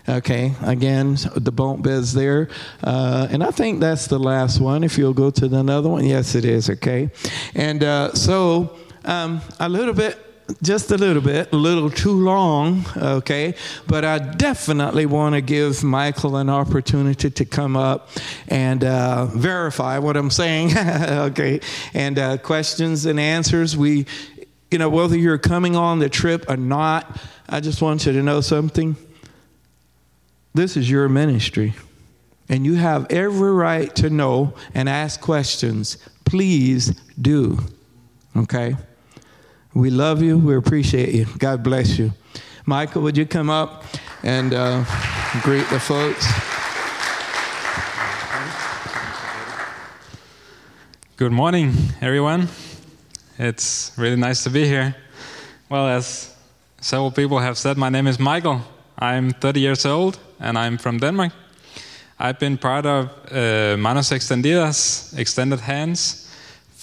[0.09, 2.47] Okay, again, the bunk beds there.
[2.81, 4.85] Uh, and I think that's the last one.
[4.85, 6.05] If you'll go to another one.
[6.05, 6.69] Yes, it is.
[6.69, 7.09] Okay.
[7.53, 10.26] And uh, so um, a little bit
[10.61, 13.53] just a little bit, a little too long, okay?
[13.85, 18.09] But I definitely want to give Michael an opportunity to come up
[18.47, 21.59] and uh, verify what I'm saying, okay?
[21.93, 23.75] And uh, questions and answers.
[23.75, 24.05] We,
[24.71, 28.23] you know, whether you're coming on the trip or not, I just want you to
[28.23, 28.95] know something.
[30.53, 31.75] This is your ministry,
[32.49, 35.97] and you have every right to know and ask questions.
[36.25, 37.59] Please do,
[38.35, 38.75] okay?
[39.73, 40.37] We love you.
[40.37, 41.25] We appreciate you.
[41.37, 42.13] God bless you.
[42.65, 43.83] Michael, would you come up?
[44.23, 44.83] and uh,
[45.41, 46.25] greet the folks.
[51.17, 52.47] Good morning, everyone.
[53.37, 54.95] It's really nice to be here.
[55.69, 56.35] Well, as
[56.81, 58.61] several people have said, my name is Michael.
[58.97, 61.33] I'm 30 years old and I'm from Denmark.
[62.19, 66.26] I've been part of uh, Manos Extendidas, Extended Hands,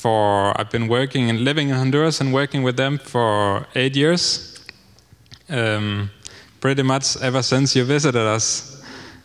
[0.04, 4.60] for I've been working and living in Honduras and working with them for eight years.
[5.48, 6.10] Um,
[6.60, 8.82] pretty much ever since you visited us.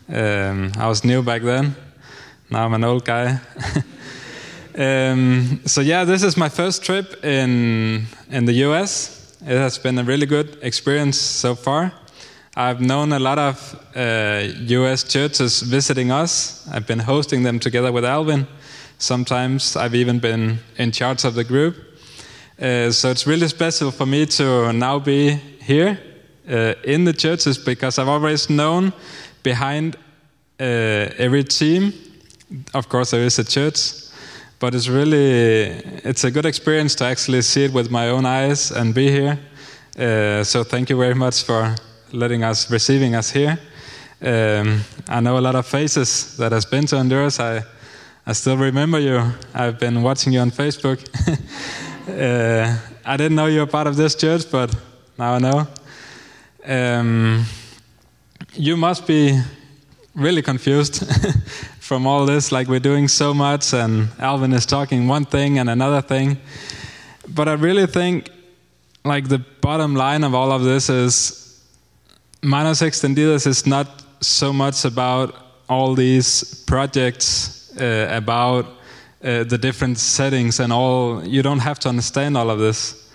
[0.08, 1.76] Um, I was new back then.
[2.50, 3.42] Now I'm an old guy.
[4.78, 9.36] um, so yeah, this is my first trip in in the U.S.
[9.42, 11.92] It has been a really good experience so far.
[12.56, 14.44] I've known a lot of uh,
[14.78, 16.66] US churches visiting us.
[16.72, 18.48] I've been hosting them together with Alvin.
[19.00, 21.76] Sometimes I've even been in charge of the group.
[22.62, 25.98] Uh, so it's really special for me to now be here
[26.50, 28.92] uh, in the churches because I've always known
[29.42, 29.96] behind
[30.60, 31.94] uh, every team,
[32.74, 33.80] of course, there is a church,
[34.60, 38.72] but it's really it's a good experience to actually see it with my own eyes
[38.72, 39.40] and be here.
[39.98, 41.74] Uh, so thank you very much for
[42.12, 43.58] letting us, receiving us here.
[44.22, 47.40] Um, I know a lot of faces that has been to Honduras.
[47.40, 47.64] I,
[48.30, 49.24] I still remember you.
[49.56, 51.00] I've been watching you on Facebook.
[52.08, 54.72] uh, I didn't know you were part of this church, but
[55.18, 55.68] now I know.
[56.64, 57.44] Um,
[58.54, 59.42] you must be
[60.14, 61.12] really confused
[61.80, 62.52] from all this.
[62.52, 66.38] Like we're doing so much, and Alvin is talking one thing and another thing.
[67.28, 68.30] But I really think,
[69.04, 71.66] like the bottom line of all of this is
[72.44, 75.34] Manos Extendidas is not so much about
[75.68, 81.24] all these projects, uh, about uh, the different settings and all.
[81.26, 83.10] You don't have to understand all of this.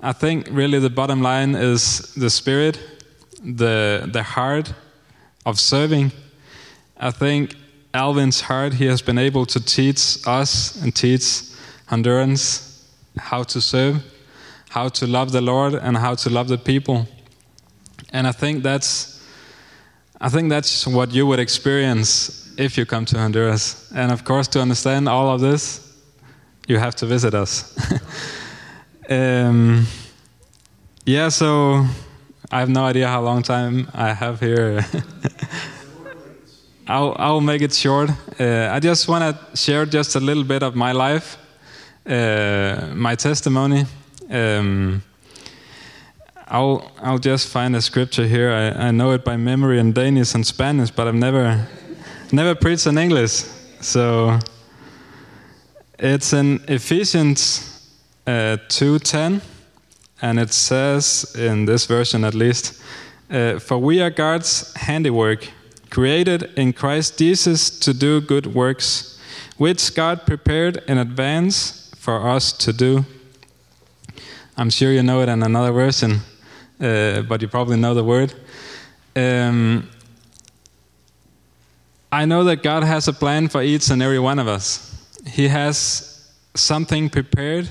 [0.00, 2.78] I think really the bottom line is the spirit,
[3.42, 4.74] the the heart
[5.44, 6.12] of serving.
[6.98, 7.54] I think
[7.94, 11.22] Alvin's heart, he has been able to teach us and teach
[11.88, 12.82] Hondurans
[13.16, 14.02] how to serve,
[14.68, 17.06] how to love the Lord, and how to love the people.
[18.10, 19.22] And I think that's,
[20.20, 23.90] I think that's what you would experience if you come to Honduras.
[23.94, 25.80] And of course, to understand all of this,
[26.66, 27.76] you have to visit us.
[29.10, 29.86] um,
[31.04, 31.86] yeah, so
[32.50, 34.84] I have no idea how long time I have here.
[36.88, 38.10] I'll, I'll make it short.
[38.38, 41.38] Uh, I just want to share just a little bit of my life,
[42.06, 43.84] uh, my testimony.
[44.30, 45.02] Um,
[46.48, 48.52] I'll I'll just find a scripture here.
[48.52, 51.66] I, I know it by memory in Danish and Spanish, but I've never
[52.32, 53.44] never preached in English.
[53.80, 54.38] So
[55.98, 57.90] it's in Ephesians
[58.26, 59.40] uh, two ten,
[60.20, 62.82] and it says in this version at least,
[63.30, 65.48] uh, "For we are God's handiwork,
[65.90, 69.18] created in Christ Jesus to do good works,
[69.56, 73.04] which God prepared in advance for us to do."
[74.58, 76.22] I'm sure you know it in another version
[76.80, 78.34] uh, but you probably know the word.
[79.14, 79.88] Um,
[82.16, 84.66] I know that God has a plan for each and every one of us.
[85.26, 87.70] He has something prepared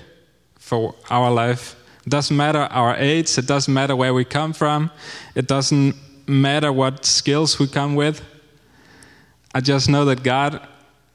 [0.60, 1.76] for our life.
[2.06, 4.92] It doesn't matter our age, it doesn't matter where we come from,
[5.34, 5.96] it doesn't
[6.28, 8.22] matter what skills we come with.
[9.54, 10.62] I just know that God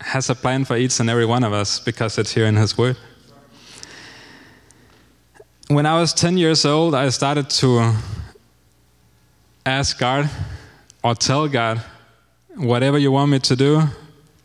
[0.00, 2.76] has a plan for each and every one of us because it's here in His
[2.76, 2.96] Word
[5.70, 7.94] when I was 10 years old, I started to
[9.64, 10.28] ask God
[11.04, 11.80] or tell God,
[12.56, 13.82] whatever you want me to do,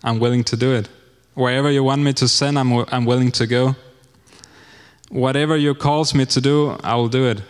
[0.03, 0.89] I'm willing to do it.
[1.33, 3.75] Wherever you want me to send, I'm, I'm willing to go.
[5.09, 7.41] Whatever you calls me to do, I will do it.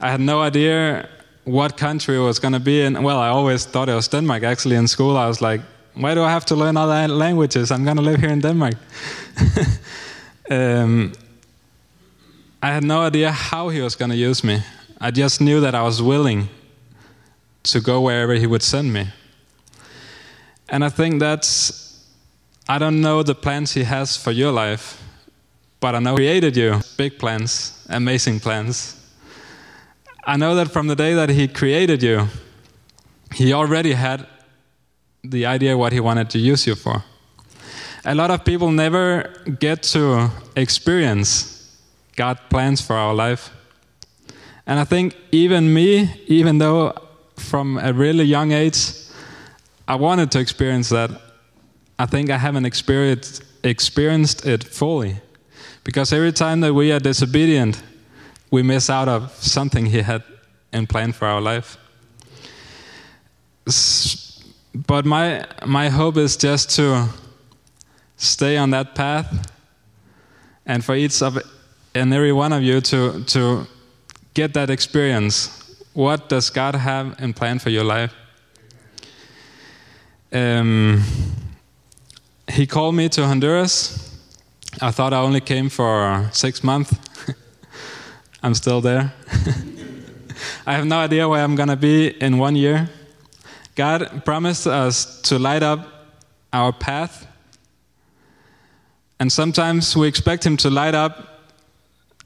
[0.00, 1.08] I had no idea
[1.44, 3.02] what country it was going to be in.
[3.02, 4.42] Well, I always thought it was Denmark.
[4.42, 5.60] Actually, in school, I was like,
[5.94, 7.70] why do I have to learn other languages?
[7.70, 8.74] I'm going to live here in Denmark.
[10.50, 11.12] um,
[12.62, 14.62] I had no idea how he was going to use me.
[15.00, 16.48] I just knew that I was willing
[17.64, 19.08] to go wherever he would send me.
[20.68, 22.06] And I think that's,
[22.68, 25.02] I don't know the plans he has for your life,
[25.80, 26.80] but I know he created you.
[26.96, 28.96] Big plans, amazing plans.
[30.24, 32.28] I know that from the day that he created you,
[33.34, 34.26] he already had
[35.24, 37.04] the idea what he wanted to use you for.
[38.04, 41.78] A lot of people never get to experience
[42.16, 43.50] God's plans for our life.
[44.66, 46.94] And I think even me, even though
[47.36, 48.78] from a really young age,
[49.88, 51.10] I wanted to experience that,
[51.98, 55.16] I think I haven't experienced, experienced it fully.
[55.84, 57.82] Because every time that we are disobedient,
[58.50, 60.22] we miss out of something He had
[60.72, 61.76] in plan for our life.
[64.74, 67.08] but my my hope is just to
[68.16, 69.50] stay on that path,
[70.66, 71.38] and for each of
[71.94, 73.66] and every one of you to to
[74.34, 75.61] get that experience.
[75.94, 78.14] What does God have in plan for your life?
[80.32, 81.02] Um,
[82.50, 84.18] he called me to Honduras.
[84.80, 86.96] I thought I only came for six months.
[88.42, 89.12] I'm still there.
[90.66, 92.88] I have no idea where I'm going to be in one year.
[93.74, 95.86] God promised us to light up
[96.54, 97.26] our path.
[99.20, 101.50] And sometimes we expect Him to light up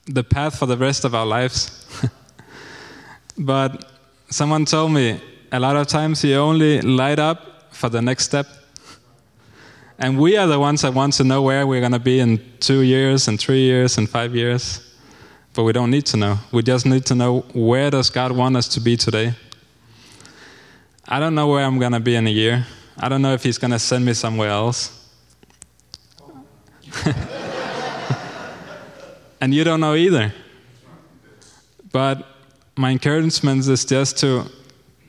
[0.07, 1.85] the path for the rest of our lives.
[3.39, 3.84] but
[4.30, 5.20] someone told me
[5.53, 8.47] a lot of times He only light up for the next step.
[9.99, 12.39] And we are the ones that want to know where we're going to be in
[12.61, 14.82] two years, and three years, and five years.
[15.55, 16.39] But we don't need to know.
[16.53, 19.34] We just need to know where does God want us to be today.
[21.09, 22.66] I don't know where I'm going to be in a year.
[22.99, 24.93] I don't know if He's going to send me somewhere else.
[29.41, 30.34] and you don't know either.
[31.91, 32.36] But
[32.77, 34.45] my encouragement is just to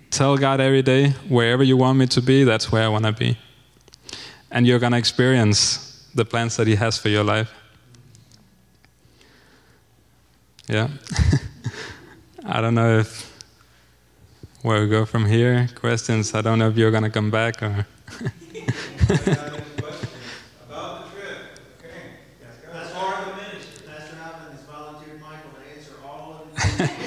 [0.09, 3.11] tell God every day, wherever you want me to be, that's where I want to
[3.11, 3.37] be
[4.51, 7.51] and you're going to experience the plans that He has for your life.
[10.67, 10.89] Yeah.
[12.45, 13.33] I don't know if
[14.61, 15.69] where we go from here.
[15.75, 16.33] Questions?
[16.33, 17.87] I don't know if you're going to come back or.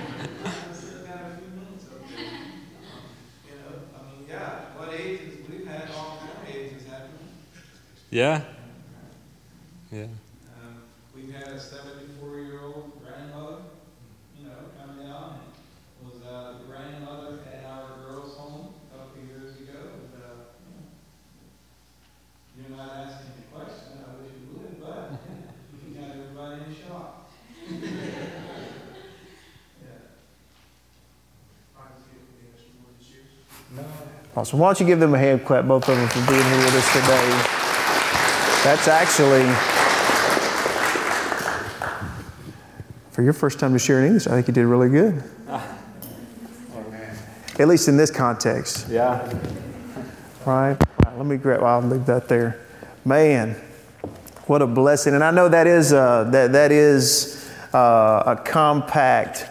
[34.41, 34.57] Awesome.
[34.57, 36.73] Why don't you give them a hand clap, both of them, for being here with
[36.73, 37.29] us today.
[38.63, 39.43] That's actually,
[43.11, 45.23] for your first time to share in English, I think you did really good.
[47.59, 48.87] At least in this context.
[48.89, 49.21] Yeah.
[50.43, 50.73] Right?
[50.73, 52.65] right let me grab, I'll leave that there.
[53.05, 53.55] Man,
[54.47, 55.13] what a blessing.
[55.13, 59.45] And I know that is, a, that, that is a, a compact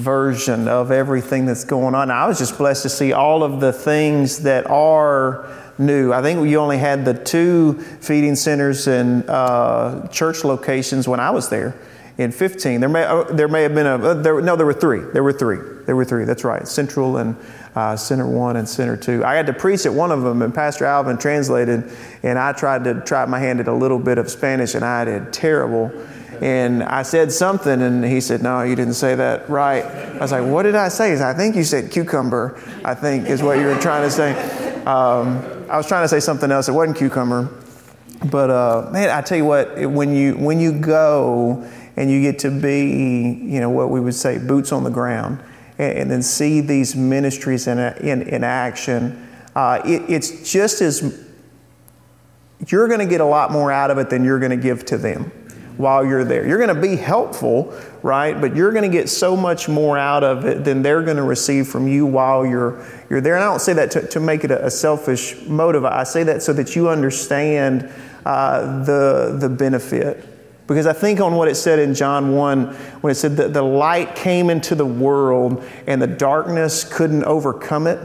[0.00, 2.10] version of everything that's going on.
[2.10, 5.48] I was just blessed to see all of the things that are
[5.78, 6.12] new.
[6.12, 11.30] I think you only had the two feeding centers and uh, church locations when I
[11.30, 11.74] was there
[12.18, 12.80] in 15.
[12.80, 15.00] There may, uh, there may have been a, uh, there, no, there were three.
[15.00, 15.58] There were three.
[15.86, 16.24] There were three.
[16.24, 16.68] That's right.
[16.68, 17.36] Central and
[17.74, 19.24] uh, Center 1 and Center 2.
[19.24, 21.90] I had to preach at one of them, and Pastor Alvin translated,
[22.22, 25.04] and I tried to try my hand at a little bit of Spanish, and I
[25.04, 25.90] did terrible.
[26.40, 29.84] And I said something, and he said, No, you didn't say that right.
[29.84, 31.14] I was like, What did I say?
[31.14, 34.32] Said, I think you said cucumber, I think is what you were trying to say.
[34.84, 35.38] Um,
[35.68, 36.68] I was trying to say something else.
[36.68, 37.50] It wasn't cucumber.
[38.30, 42.38] But uh, man, I tell you what, when you when you go and you get
[42.40, 42.88] to be,
[43.42, 45.42] you know, what we would say, boots on the ground,
[45.78, 51.22] and, and then see these ministries in in, in action, uh, it, it's just as
[52.66, 54.86] you're going to get a lot more out of it than you're going to give
[54.86, 55.32] to them
[55.76, 56.46] while you're there.
[56.46, 58.38] You're going to be helpful, right?
[58.40, 61.22] But you're going to get so much more out of it than they're going to
[61.22, 63.34] receive from you while you're you're there.
[63.34, 65.84] And I don't say that to, to make it a, a selfish motive.
[65.84, 67.90] I say that so that you understand
[68.24, 70.26] uh, the, the benefit.
[70.66, 72.66] Because I think on what it said in John 1,
[73.00, 77.88] when it said that the light came into the world and the darkness couldn't overcome
[77.88, 77.98] it.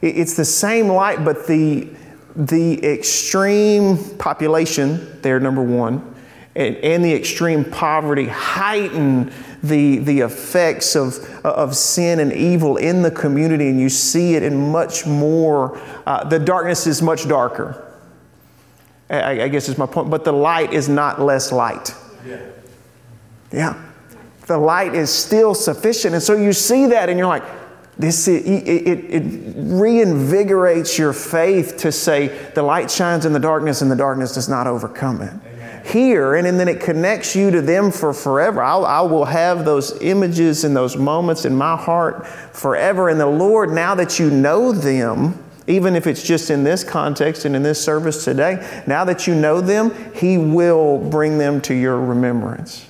[0.00, 1.88] It's the same light, but the,
[2.34, 6.11] the extreme population, there, number one,
[6.54, 9.32] and, and the extreme poverty heighten
[9.62, 14.42] the, the effects of, of sin and evil in the community, and you see it
[14.42, 17.88] in much more, uh, the darkness is much darker.
[19.08, 21.94] I, I, guess is my point, but the light is not less light.
[22.26, 22.40] Yeah.
[23.52, 23.82] yeah.
[24.46, 26.14] The light is still sufficient.
[26.14, 27.44] And so you see that and you're like,
[27.98, 29.22] this it, it, it,
[29.56, 34.48] reinvigorates your faith to say the light shines in the darkness and the darkness does
[34.48, 35.51] not overcome it
[35.84, 38.62] here, and, and then it connects you to them for forever.
[38.62, 43.08] I'll, I will have those images and those moments in my heart forever.
[43.08, 47.44] And the Lord, now that you know them, even if it's just in this context
[47.44, 51.74] and in this service today, now that you know them, He will bring them to
[51.74, 52.86] your remembrance,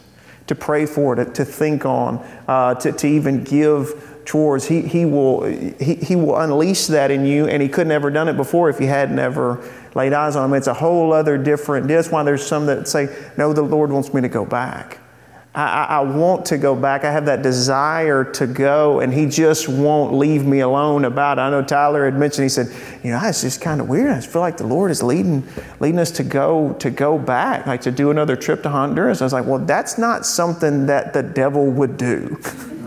[0.47, 2.19] to pray for, to, to think on,
[2.49, 4.67] uh, to, to even give towards.
[4.67, 8.11] He, he, will, he, he will unleash that in you, and He could not ever
[8.11, 9.63] done it before if you had never
[9.95, 10.57] laid eyes on them.
[10.57, 11.89] It's a whole other different.
[11.89, 14.99] That's why there's some that say, No, the Lord wants me to go back.
[15.55, 17.05] I, I, want to go back.
[17.05, 21.43] I have that desire to go, and He just won't leave me alone about it.
[21.43, 22.45] I know Tyler had mentioned.
[22.45, 22.69] He said,
[23.05, 24.11] "You know, it's just kind of weird.
[24.11, 25.47] I feel like the Lord is leading,
[25.79, 29.25] leading us to go to go back, like to do another trip to Honduras." I
[29.25, 32.41] was like, "Well, that's not something that the devil would do."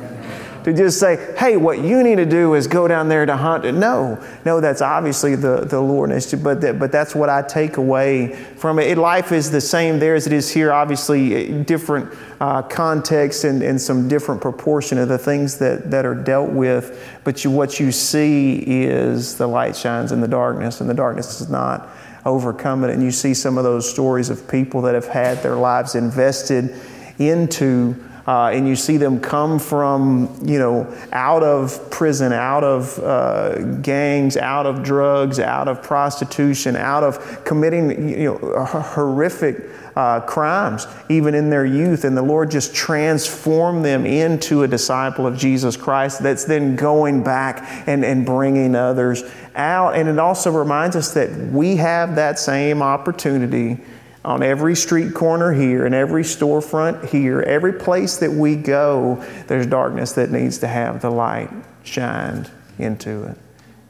[0.66, 3.72] to just say, hey, what you need to do is go down there to hunt.
[3.76, 6.10] No, no, that's obviously the, the Lord.
[6.42, 8.98] But, that, but that's what I take away from it.
[8.98, 12.12] Life is the same there as it is here, obviously, different
[12.42, 17.20] uh, context and, and some different proportion of the things that, that are dealt with.
[17.24, 21.42] But you, what you see is the light shines in the darkness, and the darkness
[21.42, 21.88] is not
[22.26, 22.90] overcome it.
[22.90, 26.74] And you see some of those stories of people that have had their lives invested
[27.20, 32.98] into uh, and you see them come from, you know, out of prison, out of
[33.00, 40.20] uh, gangs, out of drugs, out of prostitution, out of committing, you know, horrific uh,
[40.22, 42.04] crimes, even in their youth.
[42.04, 47.24] And the Lord just transformed them into a disciple of Jesus Christ that's then going
[47.24, 49.24] back and, and bringing others
[49.56, 49.96] out.
[49.96, 53.78] And it also reminds us that we have that same opportunity
[54.26, 59.68] on every street corner here in every storefront here, every place that we go, there's
[59.68, 61.50] darkness that needs to have the light
[61.84, 62.50] shined
[62.80, 63.38] into it.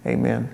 [0.06, 0.54] Amen.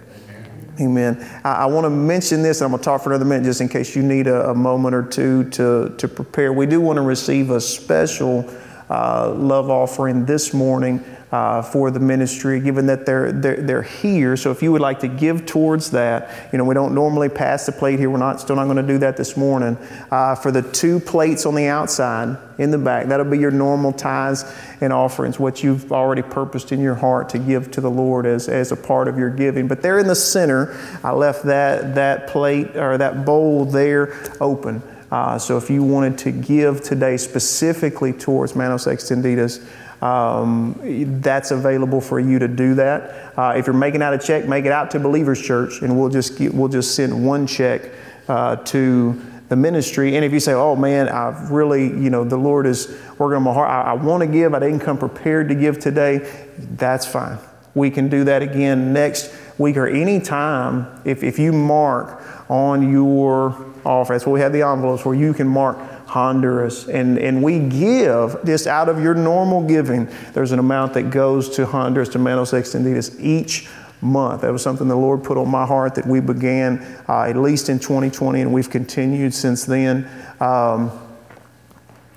[0.79, 1.41] Amen.
[1.43, 3.59] I, I want to mention this, and I'm going to talk for another minute just
[3.59, 6.53] in case you need a, a moment or two to, to prepare.
[6.53, 8.49] We do want to receive a special
[8.89, 14.35] uh, love offering this morning uh, for the ministry, given that they're, they're, they're here.
[14.35, 17.65] So if you would like to give towards that, you know, we don't normally pass
[17.65, 18.09] the plate here.
[18.09, 19.77] We're not still not going to do that this morning.
[20.11, 23.93] Uh, for the two plates on the outside in the back, that'll be your normal
[23.93, 24.43] tithes
[24.81, 28.49] and offerings, what you've already purposed in your heart to give to the Lord as,
[28.49, 29.69] as a part of your giving.
[29.69, 34.83] But there in the center, I left that, that plate or that bowl there open.
[35.09, 39.65] Uh, so if you wanted to give today specifically towards Manos Extendidas,
[40.01, 40.79] um,
[41.21, 43.37] that's available for you to do that.
[43.37, 46.09] Uh, if you're making out a check, make it out to Believers Church, and we'll
[46.09, 47.83] just get, we'll just send one check
[48.27, 50.15] uh, to the ministry.
[50.15, 52.87] And if you say, "Oh man, I've really, you know, the Lord is
[53.17, 53.69] working on my heart.
[53.69, 54.53] I, I want to give.
[54.53, 57.37] I didn't come prepared to give today," that's fine.
[57.73, 62.91] We can do that again next week or any time if, if you mark on
[62.91, 64.13] your offer.
[64.13, 65.77] That's why we have the envelopes where you can mark
[66.11, 66.89] Honduras.
[66.89, 71.47] And, and we give just out of your normal giving, there's an amount that goes
[71.55, 73.69] to Honduras, to Manos Extendidas each
[74.01, 74.41] month.
[74.41, 77.69] That was something the Lord put on my heart that we began uh, at least
[77.69, 80.05] in 2020, and we've continued since then.
[80.41, 80.91] Um,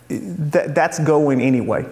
[0.09, 1.87] that, that's going anyway.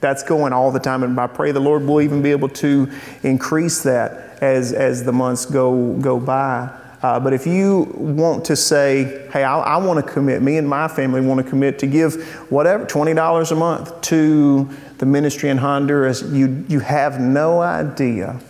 [0.00, 2.90] That's going all the time, and I pray the Lord will even be able to
[3.22, 6.70] increase that as, as the months go, go by.
[7.02, 10.68] Uh, but if you want to say, hey, I, I want to commit, me and
[10.68, 15.58] my family want to commit to give whatever, $20 a month to the ministry in
[15.58, 18.40] Honduras, you, you have no idea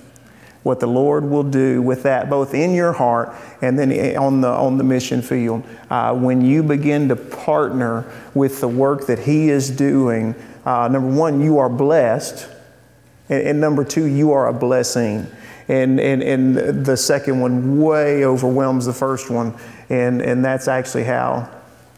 [0.65, 4.49] what the Lord will do with that, both in your heart and then on the,
[4.49, 5.65] on the mission field.
[5.91, 10.35] Uh, when you begin to partner with the work that He is doing,
[10.67, 12.49] uh, number one, you are blessed.
[13.29, 15.27] And, and number two, you are a blessing
[15.69, 19.55] and, and, and the second one way overwhelms the first one.
[19.89, 21.49] And, and that's actually how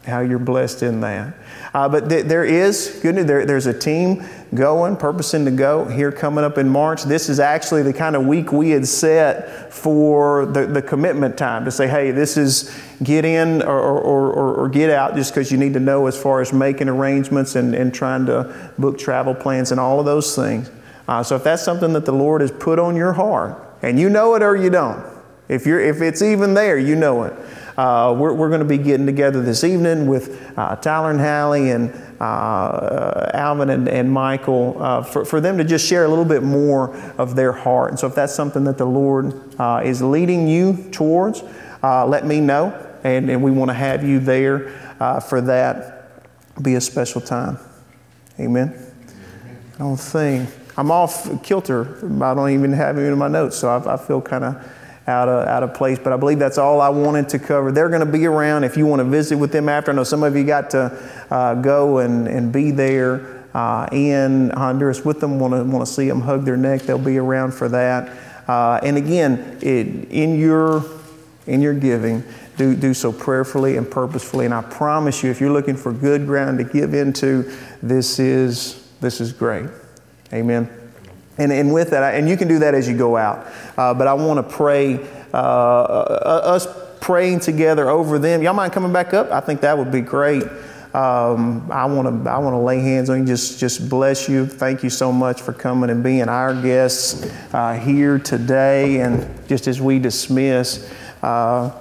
[0.05, 1.33] how you're blessed in that.
[1.73, 3.25] Uh, but th- there is good news.
[3.25, 7.03] There, there's a team going, purposing to go here coming up in March.
[7.03, 11.65] This is actually the kind of week we had set for the, the commitment time
[11.65, 15.51] to say, hey, this is get in or, or, or, or get out just because
[15.51, 19.35] you need to know as far as making arrangements and, and trying to book travel
[19.35, 20.69] plans and all of those things.
[21.07, 24.09] Uh, so if that's something that the Lord has put on your heart, and you
[24.09, 25.05] know it or you don't,
[25.47, 27.33] if, you're, if it's even there, you know it.
[27.77, 31.71] Uh, we're, we're going to be getting together this evening with uh, Tyler and Hallie
[31.71, 36.25] and uh, Alvin and, and Michael uh, for, for them to just share a little
[36.25, 37.89] bit more of their heart.
[37.89, 41.43] And so, if that's something that the Lord uh, is leading you towards,
[41.83, 42.81] uh, let me know.
[43.03, 44.69] And, and we want to have you there
[45.27, 45.91] for that.
[46.61, 47.59] Be a special time.
[48.39, 48.73] Amen.
[49.75, 51.97] I don't think I'm off kilter.
[52.23, 54.71] I don't even have it in my notes, so I, I feel kind of
[55.07, 55.99] out of, out of place.
[55.99, 57.71] But I believe that's all I wanted to cover.
[57.71, 59.91] They're going to be around if you want to visit with them after.
[59.91, 64.49] I know some of you got to uh, go and, and be there uh, in
[64.49, 66.81] Honduras with them, want to, want to see them hug their neck.
[66.81, 68.17] They'll be around for that.
[68.49, 70.83] Uh, and again, it, in, your,
[71.47, 72.23] in your giving,
[72.57, 74.45] do, do so prayerfully and purposefully.
[74.45, 77.51] And I promise you, if you're looking for good ground to give into,
[77.81, 79.69] this is, this is great.
[80.33, 80.69] Amen.
[81.37, 83.47] And, and with that, and you can do that as you go out.
[83.77, 84.95] Uh, but I want to pray,
[85.33, 86.67] uh, uh, us
[87.01, 88.41] praying together over them.
[88.41, 89.31] Y'all mind coming back up?
[89.31, 90.43] I think that would be great.
[90.95, 94.45] Um, I want to I want to lay hands on you, just just bless you.
[94.45, 99.01] Thank you so much for coming and being our guests uh, here today.
[99.01, 100.89] And just as we dismiss,
[101.21, 101.77] uh,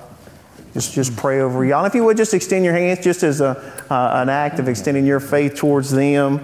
[0.72, 1.84] just just pray over y'all.
[1.84, 3.57] And if you would just extend your hands, just as a
[3.88, 6.40] uh, an act of extending your faith towards them.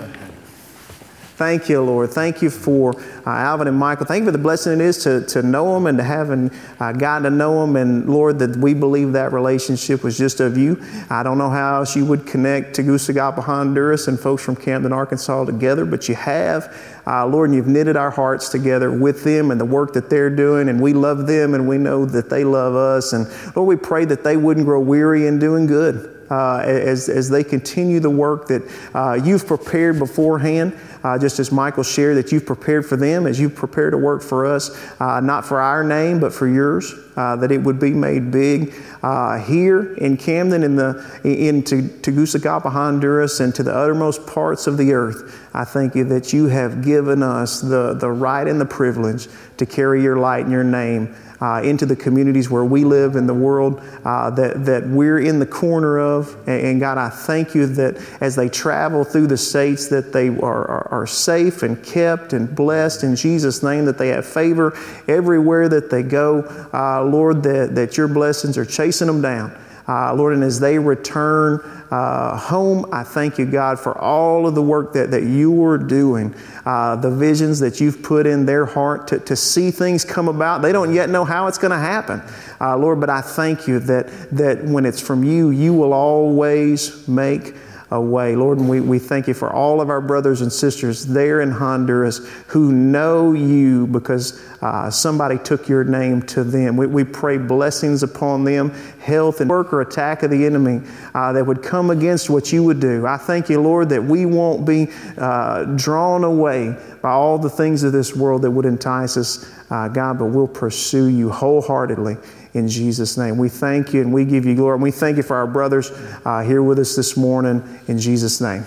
[1.41, 2.11] Thank you, Lord.
[2.11, 2.95] Thank you for
[3.27, 4.05] uh, Alvin and Michael.
[4.05, 6.93] Thank you for the blessing it is to, to know them and to having uh,
[6.93, 7.77] gotten to know them.
[7.77, 10.79] And Lord, that we believe that relationship was just of you.
[11.09, 15.47] I don't know how else you would connect Tegucigalpa, Honduras, and folks from Camden, Arkansas
[15.47, 16.77] together, but you have.
[17.07, 20.29] Uh, Lord, and you've knitted our hearts together with them and the work that they're
[20.29, 23.15] doing, and we love them and we know that they love us.
[23.15, 23.27] And
[23.57, 26.20] Lord, we pray that they wouldn't grow weary in doing good.
[26.31, 28.63] Uh, as, as they continue the work that
[28.95, 30.73] uh, you've prepared beforehand
[31.03, 34.23] uh, just as Michael shared, that you've prepared for them, as you've prepared to work
[34.23, 34.71] for us,
[35.01, 38.75] uh, not for our name, but for yours, uh, that it would be made big
[39.03, 44.77] uh, here in Camden, in, the, in Tegucigalpa, Honduras, and to the uttermost parts of
[44.77, 45.49] the earth.
[45.55, 49.67] I thank you that you have given us the, the right and the privilege to
[49.67, 53.35] carry your light and your name uh, into the communities where we live in the
[53.35, 56.35] world uh, that, that we're in the corner of.
[56.47, 60.29] And, and, God, I thank you that as they travel through the states, that they
[60.29, 64.77] are, are, are safe and kept and blessed in Jesus' name, that they have favor
[65.09, 66.43] everywhere that they go.
[66.73, 69.57] Uh, Lord, that, that your blessings are chasing them down.
[69.91, 71.59] Uh, Lord, and as they return
[71.91, 75.79] uh, home, I thank you, God, for all of the work that, that you are
[75.79, 76.33] doing,
[76.65, 80.63] uh, the visions that you've put in their heart to, to see things come about.
[80.63, 82.23] They don't yet know how it's going to happen,
[82.61, 87.09] uh, Lord, but I thank you that, that when it's from you, you will always
[87.09, 87.57] make
[87.91, 88.37] away.
[88.37, 92.19] Lord, we, we thank you for all of our brothers and sisters there in Honduras
[92.49, 96.77] who know you because uh, somebody took your name to them.
[96.77, 98.71] We, we pray blessings upon them,
[99.01, 100.83] health and work or attack of the enemy
[101.15, 103.07] uh, that would come against what you would do.
[103.07, 104.89] I thank you, Lord, that we won't be
[105.19, 109.89] uh, drawn away by all the things of this world that would entice us, uh,
[109.89, 112.17] God, but we'll pursue you wholeheartedly
[112.55, 113.39] in Jesus' name.
[113.39, 114.75] We thank you and we give you glory.
[114.75, 115.91] And we thank you for our brothers
[116.25, 118.65] uh, here with us this morning in Jesus' name.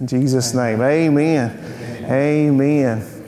[0.00, 0.80] In Jesus' name.
[0.80, 2.04] Amen.
[2.04, 3.19] Amen.